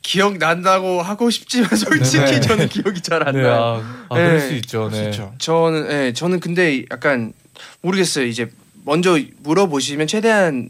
기억 0.00 0.38
난다고 0.38 1.02
하고 1.02 1.28
싶지만 1.30 1.68
솔직히 1.76 2.24
네. 2.24 2.40
저는 2.40 2.68
기억이 2.68 3.02
잘안 3.02 3.34
네. 3.34 3.42
나요. 3.42 3.54
아, 3.54 4.06
아 4.08 4.14
그럴 4.14 4.38
네. 4.38 4.40
수 4.40 4.54
있죠. 4.54 4.88
네. 4.90 5.10
저는 5.38 5.90
예, 5.90 6.12
저는 6.14 6.40
근데 6.40 6.84
약간 6.90 7.34
모르겠어요. 7.82 8.26
이제 8.26 8.48
먼저 8.84 9.18
물어보시면 9.42 10.06
최대한 10.06 10.68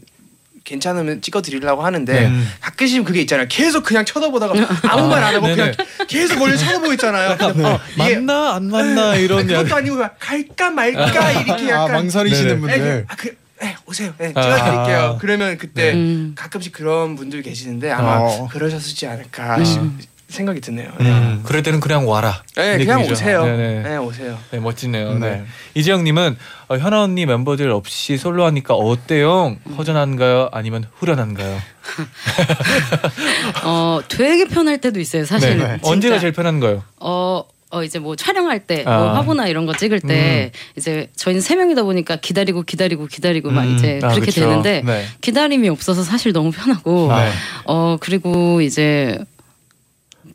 괜찮으면 0.63 1.21
찍어드리려고 1.21 1.83
하는데 1.83 2.27
네. 2.27 2.41
가끔씩 2.59 3.05
그게 3.05 3.21
있잖아요. 3.21 3.45
계속 3.49 3.83
그냥 3.83 4.03
쳐다보다가 4.03 4.53
아무 4.89 5.07
말 5.07 5.23
안 5.23 5.35
하고 5.35 5.45
네네. 5.47 5.55
그냥 5.55 5.73
계속 6.07 6.39
멀리 6.39 6.57
쳐다보고 6.57 6.91
있잖아요. 6.93 7.37
어, 7.39 7.79
이게 7.93 8.15
맞나 8.17 8.55
안 8.55 8.65
맞나 8.71 9.15
이런 9.15 9.45
그것도 9.45 9.75
아니고 9.75 9.97
갈까 10.19 10.71
말까 10.71 11.31
이렇게 11.33 11.71
아 11.71 11.81
약간 11.83 11.91
망설이시는 11.97 12.61
네네. 12.61 12.61
분들. 12.61 13.05
아, 13.07 13.15
그, 13.15 13.37
네, 13.61 13.75
오세요. 13.85 14.13
네, 14.17 14.31
아. 14.33 14.41
찍어드릴게요. 14.41 15.17
그러면 15.21 15.57
그때 15.59 15.93
음. 15.93 16.33
가끔씩 16.35 16.73
그런 16.73 17.15
분들 17.15 17.43
계시는데 17.43 17.91
아마 17.91 18.17
어. 18.21 18.47
그러셨지 18.51 19.05
않을까 19.05 19.63
싶- 19.63 19.81
생각이 20.27 20.59
드네요. 20.59 20.89
네, 20.99 21.05
음. 21.11 21.41
그럴 21.43 21.61
때는 21.61 21.79
그냥 21.79 22.07
와라. 22.07 22.41
네, 22.55 22.77
그냥 22.77 23.01
느낌이죠. 23.01 23.13
오세요. 23.13 23.45
네네. 23.45 23.83
네, 23.83 23.97
오세요. 23.97 24.37
네, 24.51 24.59
멋지네요. 24.59 25.19
네. 25.19 25.29
네. 25.29 25.45
이재영님은 25.75 26.37
어, 26.67 26.77
현아 26.77 27.03
언니 27.03 27.25
멤버들 27.25 27.69
없이 27.69 28.17
솔로 28.17 28.45
하니까 28.45 28.73
어때요? 28.73 29.55
허전한가요? 29.77 30.49
아니면 30.51 30.85
후련한가요? 30.95 31.59
어 33.65 33.99
되게 34.07 34.45
편할 34.45 34.79
때도 34.79 34.99
있어요. 34.99 35.25
사실은. 35.25 35.57
네. 35.59 35.67
진짜. 35.75 35.91
언제가 35.91 36.19
제일 36.19 36.33
편한가요? 36.33 36.83
어, 36.99 37.43
어 37.69 37.83
이제 37.83 37.99
뭐 37.99 38.15
촬영할 38.15 38.65
때, 38.65 38.83
뭐 38.83 38.93
아. 38.93 39.15
화보나 39.17 39.47
이런 39.47 39.65
거 39.65 39.75
찍을 39.75 39.99
때 39.99 40.51
이제 40.75 41.09
저희는 41.15 41.41
세 41.41 41.55
명이다 41.55 41.83
보니까 41.83 42.15
기다리고 42.15 42.63
기다리고 42.63 43.05
기다리고 43.05 43.51
막 43.51 43.63
음. 43.63 43.75
이제 43.75 43.99
아, 44.01 44.09
그렇게 44.09 44.27
그쵸. 44.27 44.41
되는데 44.41 44.81
네. 44.83 45.05
기다림이 45.21 45.69
없어서 45.69 46.03
사실 46.03 46.31
너무 46.33 46.51
편하고 46.51 47.09
네. 47.13 47.29
어 47.65 47.97
그리고 47.99 48.61
이제 48.61 49.19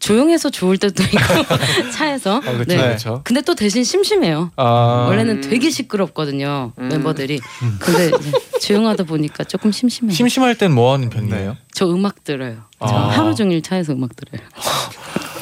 조용해서 0.00 0.50
좋을 0.50 0.78
때도 0.78 1.02
있고 1.02 1.18
차에서. 1.92 2.36
아, 2.38 2.40
그쵸, 2.40 2.64
네. 2.66 2.88
그쵸. 2.92 3.20
근데 3.22 3.42
또 3.42 3.54
대신 3.54 3.84
심심해요. 3.84 4.50
아, 4.56 5.06
원래는 5.08 5.42
되게 5.42 5.70
시끄럽거든요 5.70 6.72
음. 6.78 6.88
멤버들이. 6.88 7.40
근데 7.78 8.06
이제 8.18 8.32
조용하다 8.60 9.04
보니까 9.04 9.44
조금 9.44 9.70
심심해요. 9.70 10.14
심심할 10.14 10.56
땐 10.56 10.72
뭐 10.72 10.92
하는 10.94 11.10
편이에요? 11.10 11.56
저 11.72 11.86
음악 11.88 12.24
들어요. 12.24 12.62
저 12.80 12.86
아. 12.86 13.08
하루 13.10 13.34
종일 13.34 13.62
차에서 13.62 13.92
음악 13.92 14.10
들어요. 14.16 14.40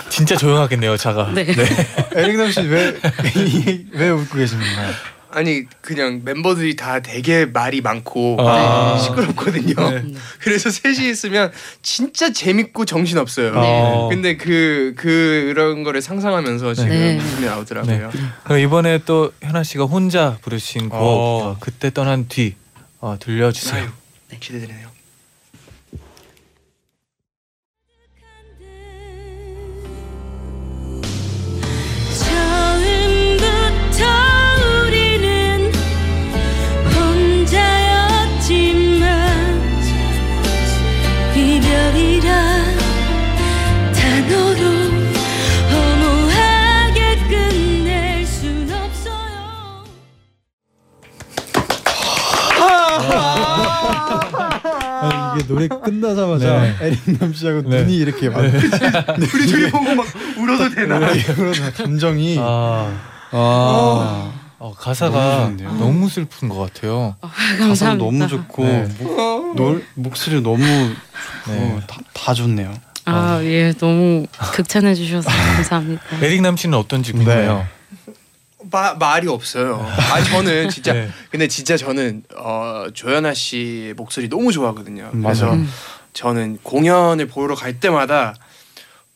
진짜 0.08 0.36
조용하겠네요, 0.36 0.96
차가. 0.96 1.30
네. 1.32 1.46
에릭남 2.16 2.50
씨왜왜 2.50 4.10
웃고 4.10 4.36
계십니까? 4.36 4.82
아니 5.38 5.66
그냥 5.80 6.22
멤버들이 6.24 6.74
다 6.74 6.98
되게 6.98 7.46
말이 7.46 7.80
많고 7.80 8.38
아. 8.40 8.98
시끄럽거든요. 8.98 9.90
네. 9.90 10.02
그래서 10.42 10.68
셋이 10.68 11.08
있으면 11.08 11.52
진짜 11.80 12.32
재밌고 12.32 12.84
정신 12.84 13.18
없어요. 13.18 13.54
네. 13.54 14.08
근데 14.10 14.36
그 14.36 14.94
그런 14.96 15.84
거를 15.84 16.02
상상하면서 16.02 16.74
지금 16.74 16.90
네. 16.90 17.18
웃음이 17.18 17.46
나오더라고요. 17.46 18.10
그럼 18.42 18.58
이번에 18.58 18.98
또 19.06 19.32
현아 19.40 19.62
씨가 19.62 19.84
혼자 19.84 20.38
부르신 20.42 20.88
곡 20.88 20.98
어. 20.98 21.02
어, 21.02 21.56
그때 21.60 21.92
떠난 21.92 22.26
뒤 22.26 22.56
어, 22.98 23.16
들려주세요. 23.20 23.92
기대되네요. 24.40 24.97
이게 55.38 55.46
노래 55.46 55.68
끝나자마자 55.68 56.60
네. 56.60 56.76
에릭 56.80 57.18
남 57.18 57.32
씨하고 57.32 57.62
네. 57.62 57.82
눈이 57.82 57.96
이렇게 57.96 58.28
막 58.28 58.40
우리 59.34 59.46
둘이 59.46 59.70
보고 59.70 59.94
막 59.94 60.06
울어도 60.36 60.74
되나? 60.74 60.98
그런 61.34 61.52
감정이 61.72 62.36
아, 62.40 62.92
아, 63.30 64.32
어, 64.58 64.74
가사가 64.76 65.52
너무? 65.56 65.78
너무 65.78 66.08
슬픈 66.08 66.48
것 66.48 66.58
같아요. 66.58 67.16
가사 67.20 67.58
감사합니다. 67.58 68.04
너무 68.04 68.28
좋고 68.28 68.64
네. 68.64 68.88
목, 68.98 69.56
노, 69.56 69.80
목소리 69.94 70.40
너무 70.40 70.64
좋고 70.64 71.52
네. 71.52 71.80
다, 71.86 71.98
다 72.12 72.34
좋네요. 72.34 72.74
아, 73.04 73.40
예, 73.42 73.72
너무 73.78 74.26
극찬해 74.52 74.94
주셔서 74.94 75.30
감사합니다. 75.30 76.02
에릭 76.22 76.42
남 76.42 76.56
씨는 76.56 76.76
어떤지 76.76 77.12
궁금해요. 77.12 77.66
마, 78.70 78.94
말이 78.94 79.28
없어요. 79.28 79.80
아 79.96 80.22
저는 80.22 80.68
진짜 80.70 80.92
네. 80.94 81.08
근데 81.30 81.48
진짜 81.48 81.76
저는 81.76 82.24
어, 82.36 82.86
조현아 82.92 83.34
씨 83.34 83.94
목소리 83.96 84.28
너무 84.28 84.52
좋아하거든요. 84.52 85.10
음, 85.14 85.22
그래서 85.22 85.46
맞아요. 85.46 85.64
저는 86.12 86.58
공연을 86.62 87.26
보러 87.26 87.54
갈 87.54 87.78
때마다 87.78 88.34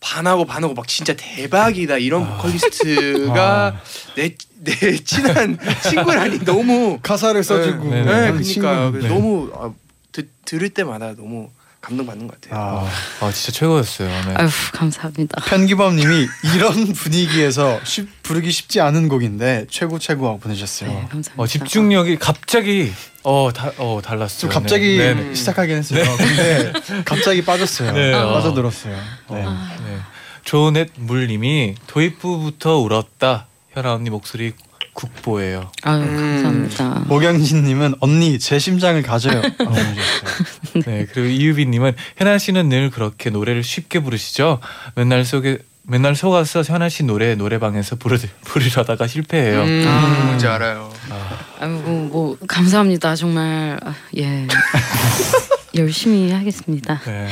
반하고 0.00 0.44
반하고 0.44 0.74
막 0.74 0.86
진짜 0.88 1.14
대박이다 1.16 1.98
이런 1.98 2.28
보컬리스트가 2.28 3.80
내, 4.16 4.34
내 4.58 4.96
친한 4.98 5.58
친구라니 5.88 6.44
너무 6.44 6.98
가사를 7.02 7.42
써주고 7.42 7.88
네, 7.88 8.02
네, 8.02 8.30
네, 8.30 8.32
그러니까. 8.32 9.08
너무 9.08 9.50
아, 9.54 9.72
드, 10.10 10.28
들을 10.44 10.68
때마다 10.70 11.14
너무 11.14 11.50
감동받는 11.82 12.28
것 12.28 12.40
같아요. 12.40 12.60
아, 12.60 12.88
아, 13.20 13.32
진짜 13.32 13.52
최고였어요. 13.52 14.08
네. 14.08 14.34
아유, 14.36 14.48
감사합니다. 14.72 15.42
편기범님이 15.44 16.28
이런 16.54 16.92
분위기에서 16.94 17.80
쉽, 17.84 18.08
부르기 18.22 18.52
쉽지 18.52 18.80
않은 18.80 19.08
곡인데 19.08 19.66
최고 19.68 19.98
최고하고 19.98 20.38
보내셨어요. 20.38 20.88
네, 20.88 20.94
감사합니다. 21.10 21.34
어, 21.36 21.46
집중력이 21.46 22.16
갑자기 22.18 22.92
어, 23.24 23.50
다, 23.52 23.72
어 23.78 24.00
달랐어요. 24.02 24.40
좀 24.40 24.50
갑자기 24.50 24.96
네. 24.96 25.14
네. 25.14 25.34
시작하긴 25.34 25.76
했어요. 25.76 26.04
근데 26.16 26.72
갑자기 27.04 27.44
빠졌어요. 27.44 27.92
네, 27.92 28.14
어. 28.14 28.32
빠져들었어요. 28.34 28.96
네. 29.32 29.42
네. 29.44 29.98
조넷 30.44 30.90
물님이 30.96 31.74
도입부부터 31.88 32.78
울었다. 32.78 33.48
현아 33.72 33.94
언니 33.94 34.10
목소리 34.10 34.52
국보예요. 34.94 35.70
아유, 35.82 36.02
음. 36.02 36.42
감사합니다. 36.42 37.04
목양진님은 37.08 37.94
언니 38.00 38.38
제 38.38 38.58
심장을 38.58 39.00
가져요. 39.02 39.40
네 40.84 41.06
그리고 41.12 41.28
이유빈님은 41.28 41.94
현아 42.16 42.38
씨는 42.38 42.68
늘 42.68 42.90
그렇게 42.90 43.30
노래를 43.30 43.62
쉽게 43.62 44.00
부르시죠. 44.00 44.60
맨날 44.94 45.24
속에 45.24 45.58
맨날 45.84 46.14
속아서 46.14 46.62
현아 46.62 46.88
씨 46.88 47.02
노래 47.02 47.34
노래방에서 47.34 47.96
부르 47.96 48.18
부르려다가 48.44 49.06
실패해요. 49.06 49.62
음, 49.62 49.84
아. 49.86 50.24
뭔지 50.26 50.46
알아요. 50.46 50.92
아이고, 51.58 51.90
뭐 51.90 52.36
감사합니다. 52.46 53.16
정말 53.16 53.78
아, 53.82 53.94
예. 54.16 54.46
열심히 55.74 56.30
하겠습니다. 56.32 57.00
네 57.04 57.28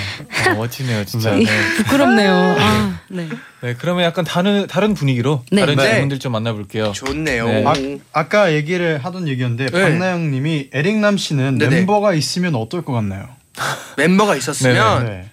어, 0.50 0.54
멋지네요 0.54 1.04
진짜. 1.04 1.34
이- 1.34 1.44
네. 1.44 1.74
부끄럽네요. 1.76 2.32
아, 2.58 3.00
네. 3.08 3.28
네 3.62 3.74
그러면 3.78 4.04
약간 4.04 4.24
다른 4.24 4.66
다른 4.66 4.94
분위기로 4.94 5.44
네. 5.52 5.60
다른 5.60 5.76
네. 5.76 5.90
질문들 5.90 6.18
좀 6.18 6.32
만나볼게요. 6.32 6.92
좋네요. 6.92 7.46
네. 7.46 7.64
아, 7.66 7.72
아까 8.12 8.52
얘기를 8.54 8.98
하던 9.04 9.28
얘기였는데 9.28 9.66
네. 9.66 9.82
박나영님이 9.82 10.70
에릭남 10.72 11.18
씨는 11.18 11.58
네네. 11.58 11.76
멤버가 11.76 12.14
있으면 12.14 12.54
어떨 12.54 12.82
것 12.82 12.92
같나요? 12.92 13.28
멤버가 13.98 14.36
있었으면 14.36 15.04
네. 15.06 15.30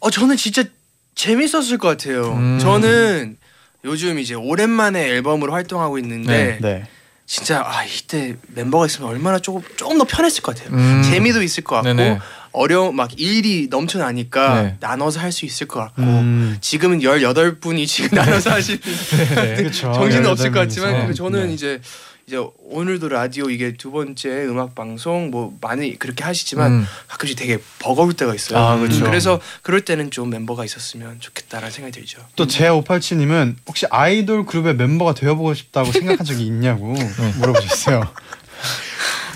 어 0.00 0.10
저는 0.10 0.36
진짜 0.36 0.64
재밌었을 1.14 1.78
것 1.78 1.88
같아요. 1.88 2.32
음. 2.32 2.58
저는 2.60 3.36
요즘 3.84 4.18
이제 4.18 4.34
오랜만에 4.34 5.06
앨범으로 5.10 5.52
활동하고 5.52 5.98
있는데 5.98 6.58
네. 6.60 6.84
진짜 7.26 7.60
아 7.66 7.82
이때 7.84 8.36
멤버가 8.54 8.86
있으면 8.86 9.10
얼마나 9.10 9.38
조금 9.40 9.60
조금 9.76 9.98
더 9.98 10.04
편했을 10.04 10.42
것 10.42 10.54
같아요. 10.56 10.74
음. 10.76 11.02
재미도 11.02 11.42
있을 11.42 11.64
것 11.64 11.76
같고 11.76 11.92
네네. 11.92 12.18
어려운 12.52 12.94
막 12.94 13.10
일이 13.18 13.66
넘쳐나니까 13.68 14.62
네. 14.62 14.76
나눠서 14.80 15.20
할 15.20 15.32
수 15.32 15.44
있을 15.44 15.66
것 15.66 15.80
같고 15.80 16.02
음. 16.02 16.56
지금은 16.60 17.00
18분이 17.00 17.86
지금 17.86 18.16
나눠서 18.16 18.50
하시는 18.52 18.80
네. 19.34 19.70
정신은 19.74 20.26
없을 20.26 20.52
것 20.52 20.60
같지만 20.60 21.08
네. 21.08 21.14
저는 21.14 21.48
네. 21.48 21.54
이제 21.54 21.80
이제 22.28 22.44
오늘도 22.70 23.08
라디오 23.08 23.50
이게 23.50 23.74
두 23.76 23.92
번째 23.92 24.46
음악 24.46 24.74
방송 24.74 25.30
뭐 25.30 25.56
많이 25.60 25.96
그렇게 25.96 26.24
하시지만 26.24 26.72
음. 26.72 26.86
가끔씩 27.06 27.38
되게 27.38 27.60
버거울 27.78 28.14
때가 28.14 28.34
있어요. 28.34 28.58
아, 28.58 28.76
그렇죠. 28.76 29.04
그래서 29.04 29.40
그럴 29.62 29.82
때는 29.82 30.10
좀 30.10 30.30
멤버가 30.30 30.64
있었으면 30.64 31.20
좋겠다라는 31.20 31.70
생각이 31.70 31.92
들죠. 31.96 32.20
또 32.34 32.48
제587님은 32.48 33.54
혹시 33.68 33.86
아이돌 33.90 34.44
그룹의 34.44 34.74
멤버가 34.74 35.14
되어보고 35.14 35.54
싶다고 35.54 35.92
생각한 35.92 36.26
적이 36.26 36.46
있냐고 36.46 36.96
물어보셨어요. 37.38 38.02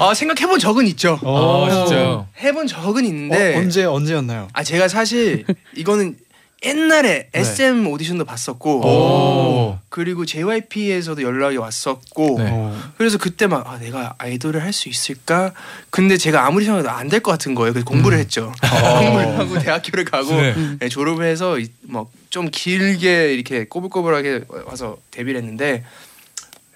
아 0.00 0.12
생각해본 0.12 0.58
적은 0.58 0.88
있죠. 0.88 1.20
어, 1.22 1.68
진짜요. 1.70 2.26
해본 2.40 2.66
적은 2.66 3.04
있는데 3.04 3.54
어, 3.54 3.58
언제 3.60 3.84
언제였나요? 3.84 4.48
아 4.52 4.64
제가 4.64 4.88
사실 4.88 5.44
이거는 5.76 6.16
옛날에 6.62 7.28
네. 7.32 7.40
SM 7.40 7.86
오디션도 7.86 8.26
봤었고 8.26 8.80
오. 8.86 9.78
그리고 9.88 10.26
JYP에서도 10.26 11.22
연락이 11.22 11.56
왔었고 11.56 12.34
네. 12.38 12.48
어, 12.52 12.78
그래서 12.98 13.16
그때 13.16 13.46
막 13.46 13.66
아, 13.66 13.78
내가 13.78 14.14
아이돌을 14.18 14.62
할 14.62 14.72
수 14.74 14.88
있을까? 14.90 15.52
근데 15.90 16.16
제가 16.18 16.46
아무리 16.46 16.64
생각해도 16.66 16.90
안 16.90 17.08
될 17.08 17.20
것 17.22 17.30
같은 17.32 17.54
거예요. 17.54 17.72
그래서 17.72 17.86
공부를 17.86 18.18
했죠. 18.18 18.52
공부를 18.60 19.38
하고 19.38 19.58
대학교를 19.58 20.04
가고 20.04 20.32
네. 20.32 20.54
네, 20.80 20.88
졸업을 20.90 21.24
해서 21.24 21.56
뭐좀 21.82 22.50
길게 22.52 23.32
이렇게 23.34 23.64
꼬불꼬불하게 23.64 24.44
와서 24.66 24.98
데뷔를 25.10 25.40
했는데 25.40 25.82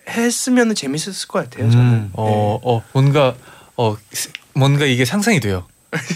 했으면 0.09 0.75
재밌었을 0.75 1.29
것 1.29 1.45
같아요. 1.51 1.71
저는. 1.71 1.85
음. 1.87 2.11
어, 2.15 2.59
어 2.63 2.83
뭔가 2.93 3.35
어 3.77 3.97
스- 4.13 4.31
뭔가 4.55 4.87
이게 4.87 5.05
상상이 5.05 5.41
돼요. 5.41 5.67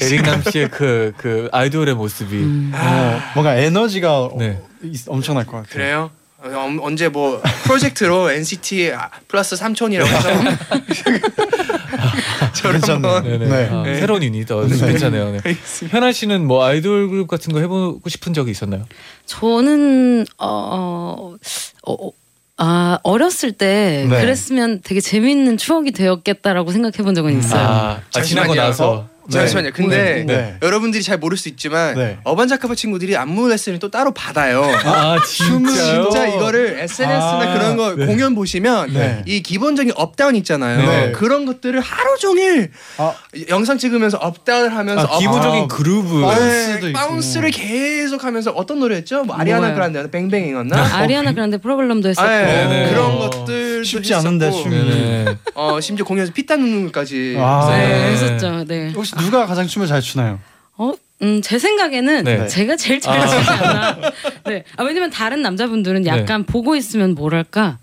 에릭남 0.03 0.43
씨의 0.43 0.71
그 0.71 1.13
그 1.17 1.49
아이돌의 1.53 1.95
모습이 1.95 2.35
음. 2.37 2.73
어, 2.75 3.21
뭔가 3.35 3.55
에너지가 3.57 4.21
어, 4.25 4.37
네. 4.39 4.61
있- 4.83 5.09
엄청날 5.09 5.45
것 5.47 5.53
같아요. 5.59 5.69
그래요? 5.73 6.11
어, 6.39 6.49
언- 6.65 6.79
언제 6.81 7.09
뭐 7.09 7.43
프로젝트로 7.65 8.31
NCT 8.31 8.93
플러스 9.27 9.57
삼촌이라고 9.57 10.09
해서 10.09 10.29
저를 12.55 12.81
괜찮네요. 12.81 13.15
한번 13.15 13.25
네네. 13.25 13.47
네. 13.49 13.69
아, 13.73 13.83
네. 13.83 14.01
새로운 14.01 14.23
유닛 14.23 14.51
어, 14.51 14.67
괜찮아요. 14.67 15.33
네. 15.33 15.57
현아 15.91 16.13
씨는 16.13 16.47
뭐 16.47 16.65
아이돌 16.65 17.09
그룹 17.09 17.29
같은 17.29 17.53
거 17.53 17.61
해보고 17.61 18.09
싶은 18.09 18.35
적이 18.35 18.51
있었나요? 18.53 18.85
저는 19.27 20.27
어, 20.39 21.37
어, 21.83 21.93
어, 22.07 22.11
아 22.57 22.99
어렸을 23.03 23.53
때 23.53 24.07
네. 24.09 24.21
그랬으면 24.21 24.81
되게 24.83 25.01
재밌는 25.01 25.57
추억이 25.59 25.93
되었겠다라고 25.93 26.73
생각해 26.73 26.97
본 27.05 27.15
적은 27.15 27.39
있어요. 27.39 27.61
아, 27.61 28.01
아 28.15 28.21
지나고. 28.23 28.55
나서 28.55 29.09
잠시만요. 29.31 29.71
근데 29.75 30.25
네. 30.27 30.57
여러분들이 30.63 31.03
잘 31.03 31.19
모를 31.19 31.37
수 31.37 31.49
있지만 31.49 31.95
네. 31.95 32.19
어반자카파 32.25 32.75
친구들이 32.75 33.17
안무 33.17 33.49
레슨을 33.49 33.79
또 33.79 33.91
따로 33.91 34.13
받아요. 34.13 34.63
아 34.85 35.19
진짜요? 35.27 36.09
진짜 36.11 36.27
이거를 36.27 36.79
SNS나 36.81 37.43
아, 37.43 37.55
그런 37.55 37.77
거 37.77 37.95
네. 37.95 38.07
공연 38.07 38.35
보시면 38.35 38.93
네. 38.93 39.23
이 39.27 39.43
기본적인 39.43 39.93
up 39.97 40.10
down 40.10 40.37
있잖아요. 40.37 40.79
네. 40.79 41.13
그런 41.13 41.47
것들을 41.47 41.79
하루 41.81 42.19
종일 42.19 42.71
아. 42.97 43.15
영상 43.49 43.79
찍으면서 43.79 44.19
up 44.19 44.31
down을 44.31 44.75
하면서 44.75 45.07
아, 45.07 45.19
기본적인 45.19 45.63
아, 45.65 45.67
그루브. 45.67 46.21
바운스도 46.23 46.87
네. 46.87 46.93
바운스를 46.93 47.51
계속 47.51 48.25
하면서 48.25 48.51
어떤 48.53 48.81
노래였죠? 48.81 49.25
뭐 49.25 49.37
아리아나? 49.37 49.75
그란데 49.75 50.11
Bang 50.11 50.32
Bang이었나? 50.32 50.97
아리아나 50.97 51.33
그란데 51.33 51.59
Problem도 51.59 52.09
했었고 52.09 52.29
아, 52.29 52.41
예. 52.41 52.45
네네. 52.47 52.91
그런 52.91 53.13
어. 53.13 53.19
것들도 53.19 53.85
쉽지 53.85 54.15
않은데, 54.15 54.51
춤이. 54.51 55.25
어 55.55 55.81
심지어 55.81 56.05
공연에서 56.05 56.33
피땀 56.33 56.61
눈물까지 56.61 57.37
아. 57.39 57.69
네, 57.71 57.89
네. 57.89 58.13
했었죠. 58.13 58.65
네. 58.67 58.93
혹시 58.95 59.15
누가 59.19 59.47
가장 59.47 59.67
춤을 59.67 59.87
잘 59.87 60.01
추나요? 60.01 60.39
어, 60.77 60.93
음, 61.23 61.41
제 61.43 61.59
생각에는 61.59 62.25
네. 62.25 62.47
제가 62.47 62.77
제일 62.77 63.01
잘 63.01 63.19
아. 63.19 63.27
추지 63.27 63.51
않나. 63.51 63.99
네. 64.47 64.65
아, 64.77 64.85
왜냐면 64.85 65.11
다른 65.11 65.43
남자분들은 65.43 66.07
약간 66.07 66.45
보고 66.45 66.77
있으면 66.77 67.15
뭐랄까 67.15 67.79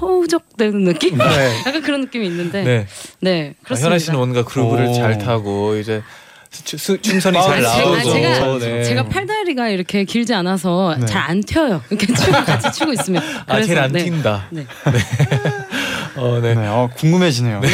허우적대는 0.00 0.84
느낌? 0.84 1.16
네. 1.18 1.24
약간 1.66 1.82
그런 1.82 2.02
느낌이 2.02 2.26
있는데. 2.26 2.62
네, 2.62 2.86
네. 3.20 3.54
아, 3.60 3.64
그렇습니다. 3.64 3.88
현아 3.90 3.98
씨는 3.98 4.18
뭔가 4.18 4.44
그루브를 4.44 4.86
오. 4.86 4.92
잘 4.94 5.18
타고 5.18 5.76
이제 5.76 6.02
수- 6.50 7.00
춤선이 7.00 7.36
아, 7.36 7.42
잘 7.42 7.62
나오고. 7.62 7.96
제가- 7.98 8.58
네. 8.60 8.84
제가 8.84 9.04
팔다리가 9.08 9.68
이렇게 9.70 10.04
길지 10.04 10.32
않아서 10.34 10.96
네. 10.98 11.06
잘안 11.06 11.40
튀어요. 11.42 11.82
이렇게 11.90 12.06
추고 12.06 12.32
같이 12.44 12.70
추고 12.78 12.92
있으면. 12.92 13.22
아 13.46 13.60
제일 13.62 13.78
안 13.78 13.92
네. 13.92 14.04
튄다. 14.04 14.42
네. 14.50 14.66
어 16.16 16.38
네. 16.40 16.54
네. 16.54 16.66
어, 16.66 16.88
궁금해지네요. 16.96 17.60
네. 17.60 17.68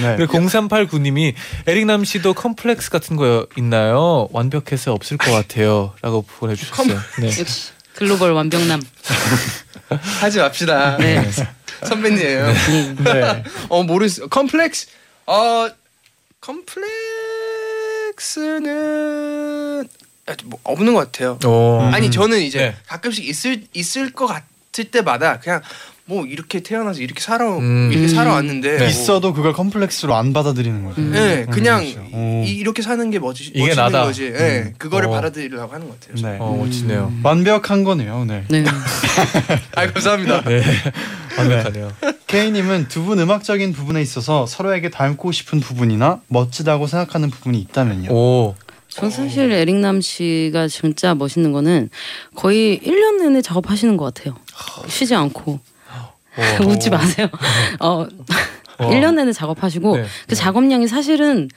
네. 0.00 0.16
그리고 0.16 0.38
0389님이 0.38 1.34
에릭남 1.66 2.04
씨도 2.04 2.34
컴플렉스 2.34 2.90
같은 2.90 3.16
거 3.16 3.46
있나요? 3.56 4.28
완벽해서 4.32 4.92
없을 4.92 5.16
것 5.16 5.30
같아요.라고 5.30 6.22
보내주셨어요. 6.22 6.98
네. 7.20 7.26
역시 7.26 7.70
글로벌 7.94 8.32
완벽남. 8.32 8.80
하지 10.20 10.38
맙시다. 10.38 10.96
네. 10.98 11.22
선배님이에요. 11.84 12.46
네. 12.46 12.94
네. 13.12 13.44
어 13.68 13.82
모르겠어. 13.82 14.28
컴플렉스. 14.28 14.86
어 15.26 15.68
컴플렉스는 18.16 19.88
아, 20.26 20.34
뭐 20.44 20.60
없는 20.64 20.94
것 20.94 21.12
같아요. 21.12 21.38
오. 21.44 21.80
아니 21.92 22.10
저는 22.10 22.40
이제 22.40 22.58
네. 22.58 22.76
가끔씩 22.86 23.28
있을 23.28 23.64
있을 23.72 24.12
것 24.12 24.26
같을 24.26 24.90
때마다 24.90 25.40
그냥 25.40 25.62
뭐 26.04 26.26
이렇게 26.26 26.60
태어나서 26.60 27.00
이렇게 27.00 27.20
살아 27.20 27.56
음. 27.58 27.90
이렇게 27.92 28.08
살아왔는데 28.08 28.78
뭐, 28.78 28.86
있어도 28.88 29.32
그걸 29.32 29.52
컴플렉스로 29.52 30.14
안 30.14 30.32
받아들이는 30.32 30.84
거죠. 30.84 31.00
네, 31.00 31.46
그냥 31.50 31.80
그렇죠. 31.80 32.00
오. 32.12 32.42
이, 32.44 32.50
이렇게 32.56 32.82
사는 32.82 33.08
게 33.10 33.20
멋지, 33.20 33.44
이게 33.44 33.60
멋있는 33.60 33.76
나다. 33.84 34.04
거지. 34.04 34.30
네, 34.32 34.62
음. 34.66 34.74
그거를 34.78 35.08
어. 35.08 35.10
받아들이려고 35.12 35.72
하는 35.72 35.88
것 35.88 36.00
같아요. 36.00 36.28
네. 36.32 36.38
어 36.40 36.56
멋지네요. 36.56 37.12
완벽한 37.22 37.84
거네요. 37.84 38.24
네. 38.24 38.44
네. 38.50 38.64
아 39.76 39.86
감사합니다. 39.92 40.42
네. 40.42 40.62
완벽하네요. 41.38 41.92
K님은 42.26 42.88
두 42.88 43.02
분 43.02 43.18
음악적인 43.20 43.72
부분에 43.72 44.00
있어서 44.02 44.46
서로에게 44.46 44.90
닮고 44.90 45.30
싶은 45.32 45.60
부분이나 45.60 46.20
멋지다고 46.28 46.86
생각하는 46.88 47.30
부분이 47.30 47.58
있다면요. 47.60 48.10
오. 48.12 48.54
전 48.88 49.08
사실 49.08 49.50
에릭남 49.52 50.00
씨가 50.02 50.68
진짜 50.68 51.14
멋있는 51.14 51.52
거는 51.52 51.88
거의 52.34 52.78
1년 52.80 53.22
내내 53.22 53.40
작업하시는 53.40 53.96
것 53.96 54.12
같아요. 54.12 54.34
쉬지 54.88 55.14
않고. 55.14 55.60
오. 56.60 56.68
웃지 56.68 56.90
마세요. 56.90 57.28
어, 57.80 58.06
1년 58.78 59.14
내내 59.14 59.32
작업하시고 59.32 59.96
네. 59.96 60.04
그 60.28 60.34
작업량이 60.34 60.88
사실은 60.88 61.48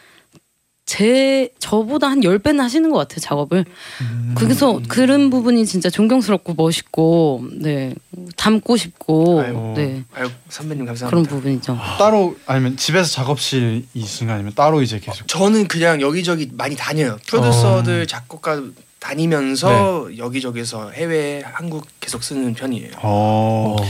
제 0.86 1.50
저보다 1.58 2.08
한 2.08 2.22
10배는 2.22 2.60
하시는 2.60 2.92
것 2.92 2.98
같아요, 3.00 3.20
작업을. 3.20 3.66
음. 4.02 4.36
그래서 4.38 4.80
그런 4.88 5.32
부분이 5.32 5.66
진짜 5.66 5.90
존경스럽고 5.90 6.54
멋있고 6.54 7.44
네. 7.60 7.96
닮고 8.38 8.78
싶고 8.78 9.42
아이고. 9.42 9.74
네. 9.76 10.04
아유 10.14 10.30
선배님 10.50 10.86
감사합니다. 10.86 11.10
그런 11.10 11.24
부분이죠. 11.24 11.80
따로 11.98 12.36
아니면 12.46 12.78
집에서 12.78 13.10
작업실 13.10 13.86
있으신가 13.96 14.36
아니면 14.36 14.54
따로 14.54 14.84
이제 14.84 15.00
계속 15.00 15.28
저는 15.28 15.68
그냥 15.68 16.02
여기저기 16.02 16.52
많이 16.54 16.76
다녀요. 16.76 17.18
프로듀서들 17.28 18.06
작곡가 18.06 18.62
다니면서 19.00 20.10
여기저기서 20.18 20.92
해외 20.92 21.42
한국 21.46 21.88
계속 22.00 22.24
쓰는 22.24 22.54
편이에요. 22.54 22.92
어. 23.02 23.76
어. 23.80 23.86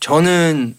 저는 0.00 0.76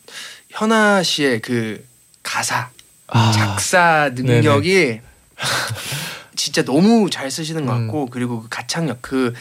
현아 0.49 1.03
씨의 1.03 1.41
그 1.41 1.85
가사 2.23 2.69
아. 3.07 3.31
작사 3.31 4.09
능력이 4.13 4.99
진짜 6.35 6.63
너무 6.63 7.09
잘 7.09 7.29
쓰시는 7.29 7.65
것 7.65 7.75
음. 7.75 7.87
같고 7.87 8.07
그리고 8.07 8.41
그 8.41 8.49
가창력 8.49 9.01
그 9.01 9.33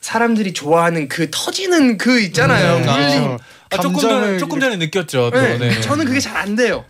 사람들이 0.00 0.52
좋아하는 0.52 1.08
그 1.08 1.28
터지는 1.30 1.98
그 1.98 2.20
있잖아요. 2.20 2.80
네. 2.80 2.92
울림. 2.92 3.30
아, 3.32 3.38
아, 3.70 3.76
조금 3.78 4.00
전에 4.00 4.12
감정을 4.14 4.38
조금 4.38 4.60
전에 4.60 4.76
느꼈죠. 4.76 5.30
또. 5.30 5.40
네. 5.40 5.58
네. 5.58 5.80
저는 5.80 6.04
그게 6.06 6.18
잘 6.20 6.36
안 6.36 6.56
돼요. 6.56 6.84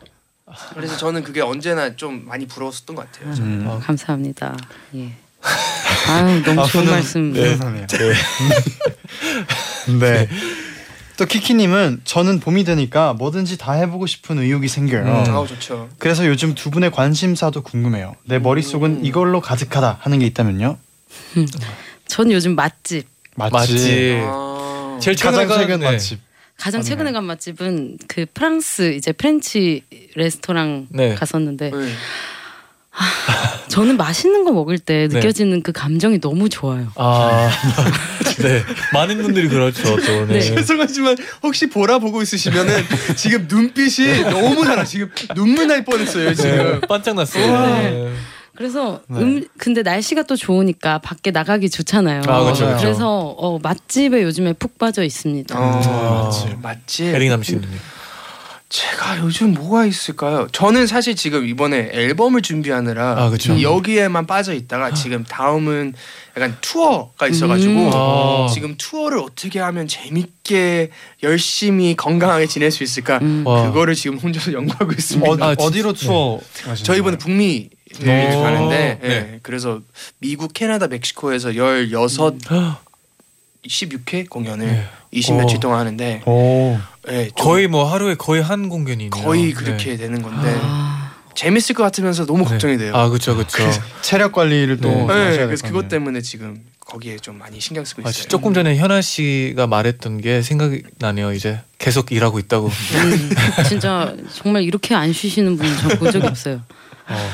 그래서 0.74 0.96
저는 0.96 1.22
그게 1.22 1.40
언제나 1.40 1.96
좀 1.96 2.26
많이 2.26 2.46
부러웠었던 2.46 2.94
것 2.96 3.10
같아요. 3.10 3.34
저는. 3.34 3.60
음. 3.62 3.66
어. 3.66 3.80
감사합니다. 3.82 4.56
예. 4.96 5.12
아유, 6.08 6.42
너무 6.42 6.60
아, 6.62 6.66
좋은 6.66 6.86
말씀. 6.86 7.32
네. 7.32 7.56
네. 9.98 10.28
또 11.16 11.26
키키님은 11.26 12.00
저는 12.04 12.40
봄이 12.40 12.64
되니까 12.64 13.12
뭐든지 13.12 13.58
다 13.58 13.72
해보고 13.72 14.06
싶은 14.06 14.38
의욕이 14.38 14.66
생겨요. 14.68 15.02
음. 15.02 15.30
아우 15.30 15.46
좋죠. 15.46 15.88
그래서 15.98 16.26
요즘 16.26 16.54
두 16.54 16.70
분의 16.70 16.90
관심사도 16.90 17.62
궁금해요. 17.62 18.16
내 18.24 18.38
머릿속은 18.38 18.90
음. 19.00 19.04
이걸로 19.04 19.40
가득하다 19.40 19.98
하는 20.00 20.18
게 20.18 20.26
있다면요? 20.26 20.78
전 22.06 22.32
요즘 22.32 22.54
맛집 22.54 23.06
맛집. 23.36 23.52
맛집. 23.54 24.20
아. 24.24 24.98
제일 25.00 25.16
가장 25.16 25.40
최근에 25.40 25.46
간- 25.48 25.58
최근 25.60 25.80
네. 25.80 25.86
맛집. 25.92 26.20
가장. 26.58 26.82
최근에 26.82 27.12
간 27.12 27.24
맛집은 27.24 27.98
그 28.06 28.24
프랑스 28.32 28.92
이제 28.94 29.10
French 29.12 29.82
레스토랑 30.14 30.86
네. 30.90 31.14
갔었는데 31.14 31.70
네. 31.70 31.92
저는 33.68 33.96
맛있는 33.96 34.44
거 34.44 34.52
먹을 34.52 34.78
때 34.78 35.08
네. 35.08 35.16
느껴지는 35.16 35.62
그 35.62 35.72
감정이 35.72 36.20
너무 36.20 36.48
좋아요. 36.48 36.88
아, 36.96 37.50
네. 38.38 38.62
많은 38.92 39.22
분들이 39.22 39.48
그렇죠. 39.48 39.96
또. 39.96 40.26
네. 40.26 40.40
죄송하지만 40.44 41.16
혹시 41.42 41.68
보라 41.68 41.98
보고 41.98 42.20
있으시면은 42.20 42.82
지금 43.16 43.46
눈빛이 43.48 44.22
너무 44.24 44.64
달아. 44.64 44.84
지금 44.84 45.10
눈물 45.34 45.66
날 45.68 45.84
뻔했어요 45.84 46.28
네. 46.28 46.34
지금. 46.34 46.80
반짝 46.82 47.14
났어요. 47.14 47.46
네. 47.80 48.12
그래서 48.54 49.00
네. 49.08 49.20
음 49.20 49.44
근데 49.56 49.82
날씨가 49.82 50.24
또 50.24 50.36
좋으니까 50.36 50.98
밖에 50.98 51.30
나가기 51.30 51.70
좋잖아요. 51.70 52.22
아, 52.26 52.42
그렇죠, 52.44 52.66
그렇죠. 52.66 52.82
그래서 52.82 53.08
어, 53.38 53.58
맛집에 53.58 54.22
요즘에 54.22 54.52
푹 54.52 54.76
빠져 54.76 55.02
있습니다. 55.02 55.58
어, 55.58 56.24
맛집. 56.26 56.60
맞지. 56.60 57.04
에릭남 57.06 57.42
씨는요? 57.42 57.66
제가 58.72 59.18
요즘 59.18 59.52
뭐가 59.52 59.84
있을까요? 59.84 60.48
저는 60.50 60.86
사실 60.86 61.14
지금 61.14 61.46
이번에 61.46 61.90
앨범을 61.92 62.40
준비하느라 62.40 63.22
아, 63.22 63.28
그쵸. 63.28 63.60
여기에만 63.60 64.26
빠져 64.26 64.54
있다가 64.54 64.94
지금 64.94 65.24
다음은 65.24 65.92
약간 66.38 66.56
투어가 66.62 67.28
있어가지고 67.28 67.70
음. 67.70 67.90
아. 67.92 68.46
지금 68.50 68.74
투어를 68.78 69.18
어떻게 69.18 69.60
하면 69.60 69.86
재밌게 69.86 70.88
열심히 71.22 71.94
건강하게 71.94 72.46
지낼 72.46 72.70
수 72.70 72.82
있을까 72.82 73.18
음. 73.18 73.42
와. 73.46 73.66
그거를 73.66 73.94
지금 73.94 74.16
혼자서 74.16 74.54
연구하고 74.56 74.90
있습니다. 74.92 75.30
어, 75.30 75.50
아, 75.50 75.54
어디로 75.58 75.92
투어 75.92 76.40
가시나요? 76.64 76.82
저희 76.82 77.00
이번에 77.00 77.18
북미 77.18 77.68
오. 78.00 78.04
가는데 78.06 79.00
예, 79.02 79.08
네. 79.08 79.40
그래서 79.42 79.82
미국, 80.18 80.54
캐나다, 80.54 80.86
멕시코에서 80.86 81.54
16, 81.54 82.38
16회 83.66 84.30
공연을 84.30 84.66
네. 84.66 84.88
20 85.12 85.34
오. 85.34 85.36
며칠 85.38 85.60
동안 85.60 85.78
하는데 85.80 86.22
오. 86.26 86.78
예, 87.10 87.26
좀 87.28 87.34
거의 87.36 87.68
뭐 87.68 87.84
하루에 87.84 88.14
거의 88.14 88.42
한 88.42 88.68
공연이네요. 88.68 89.10
거의 89.10 89.52
그렇게 89.52 89.96
되는 89.96 90.22
건데 90.22 90.54
아, 90.62 91.12
재밌을 91.34 91.74
것 91.74 91.82
같으면서 91.84 92.24
너무 92.26 92.44
네. 92.44 92.50
걱정이 92.50 92.78
돼요. 92.78 92.94
아, 92.96 93.08
그렇죠, 93.08 93.34
그렇죠. 93.34 93.58
체력 94.00 94.32
관리를 94.32 94.78
또 94.78 94.88
네. 94.88 95.06
네, 95.06 95.36
될 95.36 95.46
그래서 95.46 95.62
거 95.64 95.68
그것. 95.72 95.88
때문에 95.88 96.20
지금 96.22 96.62
거기에 96.80 97.16
좀 97.18 97.38
많이 97.38 97.60
신경 97.60 97.84
쓰고 97.84 98.02
아, 98.06 98.10
있어요. 98.10 98.28
조금 98.28 98.54
전에 98.54 98.76
현아 98.76 99.00
씨가 99.02 99.66
말했던 99.66 100.20
게 100.20 100.42
생각이 100.42 100.82
나네요. 100.98 101.32
이제 101.32 101.60
계속 101.78 102.10
일하고 102.12 102.38
있다고. 102.38 102.68
음, 102.68 103.30
진짜 103.68 104.14
정말 104.34 104.62
이렇게 104.62 104.94
안 104.94 105.12
쉬시는 105.12 105.56
분 105.56 105.66
전 105.76 105.98
본 105.98 106.10
적이 106.12 106.26
없어요. 106.28 106.62
어. 107.08 107.30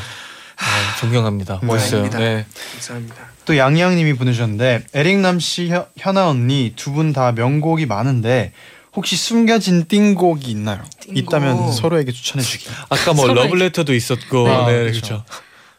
아, 0.61 0.97
존경합니다. 1.01 1.61
멋있어요. 1.63 2.01
아닙니다. 2.01 2.19
네. 2.19 2.47
감사합니다. 2.73 3.17
또 3.45 3.57
양양님이 3.57 4.15
보내주셨는데 4.15 4.85
에릭남 4.93 5.39
씨, 5.41 5.69
현- 5.69 5.87
현아 5.97 6.29
언니 6.29 6.73
두 6.77 6.93
분 6.93 7.13
다 7.13 7.33
명곡이 7.33 7.87
많은데 7.87 8.53
혹시 8.95 9.17
숨겨진 9.17 9.87
띵곡이 9.87 10.51
있나요? 10.51 10.83
띵곡. 11.01 11.17
있다면 11.19 11.73
서로에게 11.73 12.11
추천해 12.13 12.45
주기. 12.45 12.67
아까 12.91 13.13
뭐 13.15 13.27
러블레터도 13.33 13.95
있었고, 13.95 14.49
네. 14.49 14.57
네, 14.67 14.73
그렇죠. 14.91 15.01
그렇죠. 15.01 15.25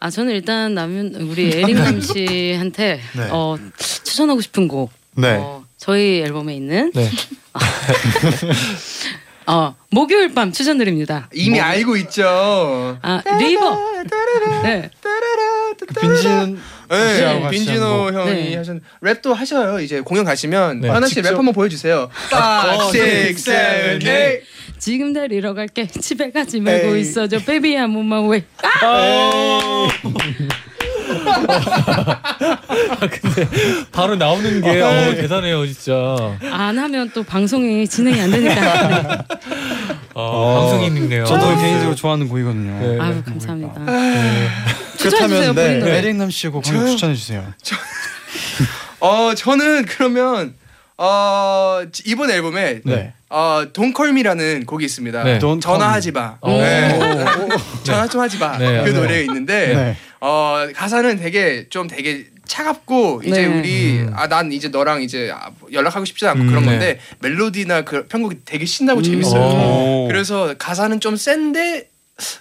아 0.02 0.08
저는 0.08 0.32
일단 0.34 0.72
남윤 0.74 1.14
우리 1.30 1.52
에릭남 1.52 2.00
씨한테 2.02 3.00
네. 3.14 3.28
어, 3.30 3.56
추천하고 3.78 4.40
싶은 4.40 4.66
곡. 4.66 4.90
네. 5.16 5.36
어, 5.38 5.62
저희 5.76 6.20
앨범에 6.22 6.54
있는 6.54 6.90
네. 6.94 7.10
어, 9.46 9.74
목요일 9.90 10.32
밤 10.34 10.52
추천드립니다. 10.52 11.28
이미 11.32 11.58
뭐- 11.58 11.64
알고 11.68 11.96
있죠. 11.98 12.98
아 13.02 13.22
리버. 13.38 13.78
네. 14.62 14.90
그 15.78 15.86
빈진 16.00 16.58
네, 16.88 17.40
같이 17.40 17.56
빈진호. 17.56 18.10
형이 18.12 18.32
네. 18.50 18.56
하신 18.56 18.80
랩도 19.02 19.34
하셔요. 19.34 19.80
이제 19.80 20.00
공연 20.00 20.24
가시면 20.24 20.80
네. 20.82 20.88
하나씩 20.88 21.16
직접- 21.16 21.30
랩 21.32 21.36
한번 21.38 21.54
보여주세요. 21.54 22.10
5, 22.32 22.96
6, 22.96 23.36
7, 23.38 23.98
8 24.00 24.42
지금 24.78 25.12
데리러 25.12 25.54
갈게. 25.54 25.86
집에 25.86 26.30
가지 26.30 26.60
말고 26.60 26.96
에이. 26.96 27.00
있어줘. 27.02 27.38
베이비 27.44 27.74
I'm 27.76 27.96
on 27.96 28.06
my 28.06 28.42
way. 31.26 33.10
근데 33.10 33.46
바로 33.92 34.16
나오는 34.16 34.60
게 34.60 34.80
어, 34.80 35.14
대단해요, 35.14 35.66
진짜. 35.66 36.36
안 36.50 36.78
하면 36.78 37.10
또 37.14 37.22
방송이 37.22 37.86
진행이 37.86 38.20
안 38.20 38.30
되니까. 38.30 39.24
네. 39.30 39.96
어, 40.14 40.60
방송인이네요. 40.60 41.24
저도 41.24 41.50
네. 41.50 41.62
개인적으로 41.62 41.94
좋아하는 41.94 42.28
곡이거든요. 42.28 42.78
네. 42.80 42.98
아유 43.00 43.22
감사합니다. 43.24 43.74
추천해주세요 44.96 45.52
그렇다면 45.52 45.54
네, 45.54 45.78
노래. 45.78 45.98
에릭남 45.98 46.30
씨의 46.30 46.52
곡 46.52 46.66
한번 46.66 46.82
저요? 46.84 46.90
추천해 46.90 47.14
주세요. 47.14 47.44
어 49.00 49.32
저는 49.34 49.86
그러면 49.86 50.54
어 50.98 51.80
이번 52.04 52.30
앨범에 52.30 52.80
네. 52.84 53.14
어 53.30 53.64
돈컬미라는 53.72 54.66
곡이 54.66 54.84
있습니다. 54.84 55.24
네. 55.24 55.38
Don't 55.38 55.62
전화하지 55.62 56.12
마. 56.12 56.36
오. 56.42 56.50
네. 56.50 56.98
전화 57.84 58.06
좀 58.08 58.20
하지 58.20 58.36
마. 58.38 58.58
네, 58.58 58.82
그 58.84 58.90
네. 58.90 58.92
노래가 58.92 59.20
있는데 59.20 59.74
네. 59.74 59.96
어 60.20 60.66
가사는 60.74 61.18
되게 61.18 61.66
좀 61.70 61.86
되게 61.88 62.26
차갑고 62.46 63.22
이제 63.24 63.46
네. 63.46 63.58
우리 63.58 64.00
음. 64.00 64.12
아난 64.14 64.52
이제 64.52 64.68
너랑 64.68 65.02
이제 65.02 65.30
아, 65.32 65.50
연락하고 65.72 66.04
싶지 66.04 66.26
않고 66.26 66.42
음, 66.42 66.46
그런 66.48 66.64
네. 66.64 66.70
건데 66.70 67.00
멜로디나 67.20 67.82
그 67.82 68.06
편곡이 68.06 68.38
되게 68.44 68.66
신나고 68.66 69.02
재밌어요. 69.02 69.40
오. 69.40 70.08
그래서 70.08 70.54
가사는 70.58 70.98
좀 71.00 71.16
센데 71.16 71.88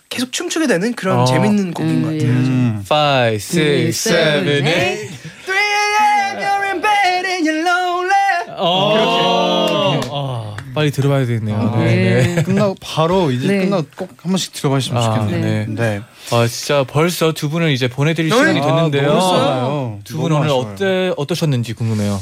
계속 0.10 0.32
춤추게 0.32 0.68
되는 0.68 0.94
그런 0.94 1.20
어. 1.20 1.26
재밌는 1.26 1.74
곡인 1.74 2.02
것 2.02 2.10
음, 2.10 2.18
같아요. 2.18 2.32
음. 2.32 2.86
5, 2.90 3.34
6, 3.34 3.40
7, 3.40 3.94
8. 3.94 3.94
3 4.44 5.58
a.m. 5.58 6.40
you're 6.40 6.66
in 6.66 6.82
bed 6.82 7.26
and 7.26 7.48
you're 7.48 7.64
lonely. 7.64 8.10
어, 8.58 8.66
어, 8.66 9.19
빨리 10.74 10.92
들어봐야 10.92 11.26
되겠네요. 11.26 11.58
아, 11.58 11.78
네. 11.80 12.36
네. 12.36 12.44
끝나고 12.44 12.76
바로 12.82 13.32
이제 13.32 13.48
네. 13.48 13.58
끝나고 13.66 13.86
꼭 13.96 14.10
한 14.22 14.32
번씩 14.32 14.54
들어가시면 14.54 15.02
아, 15.02 15.20
좋겠네요. 15.26 15.42
네. 15.42 15.66
네. 15.68 16.02
아, 16.32 16.48
진짜 16.48 16.84
벌써 16.84 17.32
두 17.34 17.50
분을 17.50 17.72
이제 17.72 17.88
보내드릴 17.88 18.30
네. 18.30 18.36
시간이 18.36 18.60
아, 18.60 18.66
됐는데요. 18.66 20.00
두 20.04 20.18
분 20.18 20.32
오늘. 20.32 20.50
어때 20.50 21.14
어떠셨는지 21.18 21.74
궁금해요. 21.74 22.20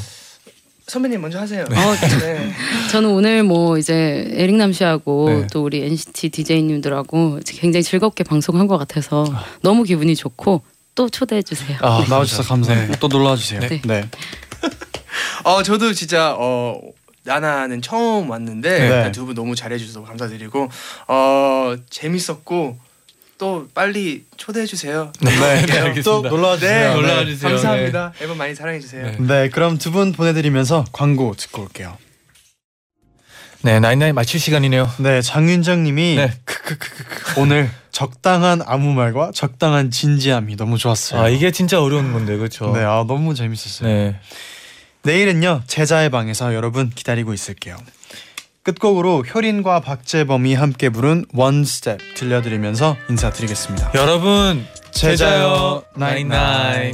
선배님 0.86 1.20
먼저 1.20 1.38
하세요. 1.38 1.64
어, 1.64 2.18
네. 2.20 2.50
저는 2.90 3.10
오늘 3.10 3.42
뭐 3.42 3.76
이제 3.76 4.26
에릭남 4.32 4.72
씨하고 4.72 5.28
네. 5.28 5.46
또 5.52 5.62
우리 5.62 5.84
NCT 5.84 6.30
DJ님들하고 6.30 7.40
굉장히 7.46 7.82
즐겁게 7.82 8.24
방송한 8.24 8.66
것 8.68 8.78
같아서 8.78 9.26
너무 9.60 9.82
기분이 9.82 10.16
좋고 10.16 10.62
또 10.94 11.10
초대해 11.10 11.42
주세요. 11.42 11.76
아, 11.82 12.02
나와주셔서 12.08 12.48
감사합니다. 12.48 12.98
또 13.00 13.08
놀러 13.08 13.28
와 13.30 13.36
주세요. 13.36 13.60
네. 13.60 13.82
네. 13.84 14.08
어 15.44 15.62
저도 15.62 15.92
진짜 15.92 16.34
어 16.38 16.80
나나는 17.28 17.82
처음 17.82 18.30
왔는데 18.30 18.78
네. 19.04 19.12
두 19.12 19.26
분 19.26 19.34
너무 19.34 19.54
잘해주셔서 19.54 20.02
감사드리고 20.04 20.68
어 21.08 21.74
재밌었고 21.90 22.78
또 23.38 23.68
빨리 23.72 24.24
초대해 24.36 24.66
주세요. 24.66 25.12
네, 25.20 25.30
네, 25.30 25.66
또 25.66 25.84
알겠습니다. 25.86 26.28
놀러 26.28 26.48
와주세요. 26.48 26.88
네, 26.88 26.94
놀러 26.94 27.14
와주세요. 27.18 27.50
감사합니다. 27.52 28.12
앨범 28.20 28.36
많이 28.38 28.54
사랑해 28.54 28.80
주세요. 28.80 29.04
네. 29.04 29.16
네, 29.20 29.48
그럼 29.48 29.78
두 29.78 29.92
분 29.92 30.12
보내드리면서 30.12 30.84
광고 30.92 31.34
듣고 31.36 31.62
올게요. 31.62 31.96
네, 33.62 33.80
나인나인 33.80 34.14
마칠 34.14 34.38
시간이네요. 34.40 34.90
네, 34.98 35.20
장윤정님이 35.20 36.16
네. 36.16 36.32
오늘 37.38 37.70
적당한 37.90 38.62
아무 38.64 38.92
말과 38.92 39.30
적당한 39.34 39.90
진지함이 39.90 40.56
너무 40.56 40.78
좋았어요. 40.78 41.20
아, 41.20 41.28
이게 41.28 41.50
진짜 41.50 41.82
어려운 41.82 42.12
건데, 42.12 42.36
그렇죠? 42.36 42.72
네, 42.72 42.82
아 42.84 43.04
너무 43.06 43.34
재밌었어요. 43.34 43.88
네. 43.88 44.20
내일은요 45.08 45.62
제자의 45.66 46.10
방에서 46.10 46.54
여러분 46.54 46.90
기다리고 46.90 47.32
있을게요. 47.32 47.78
끝곡으로 48.62 49.22
효린과 49.22 49.80
박재범이 49.80 50.52
함께 50.52 50.90
부른 50.90 51.24
One 51.34 51.62
Step 51.62 52.14
들려드리면서 52.14 52.94
인사드리겠습니다. 53.08 53.92
여러분, 53.94 54.66
제자요, 54.90 55.82
나인나인. 55.96 56.92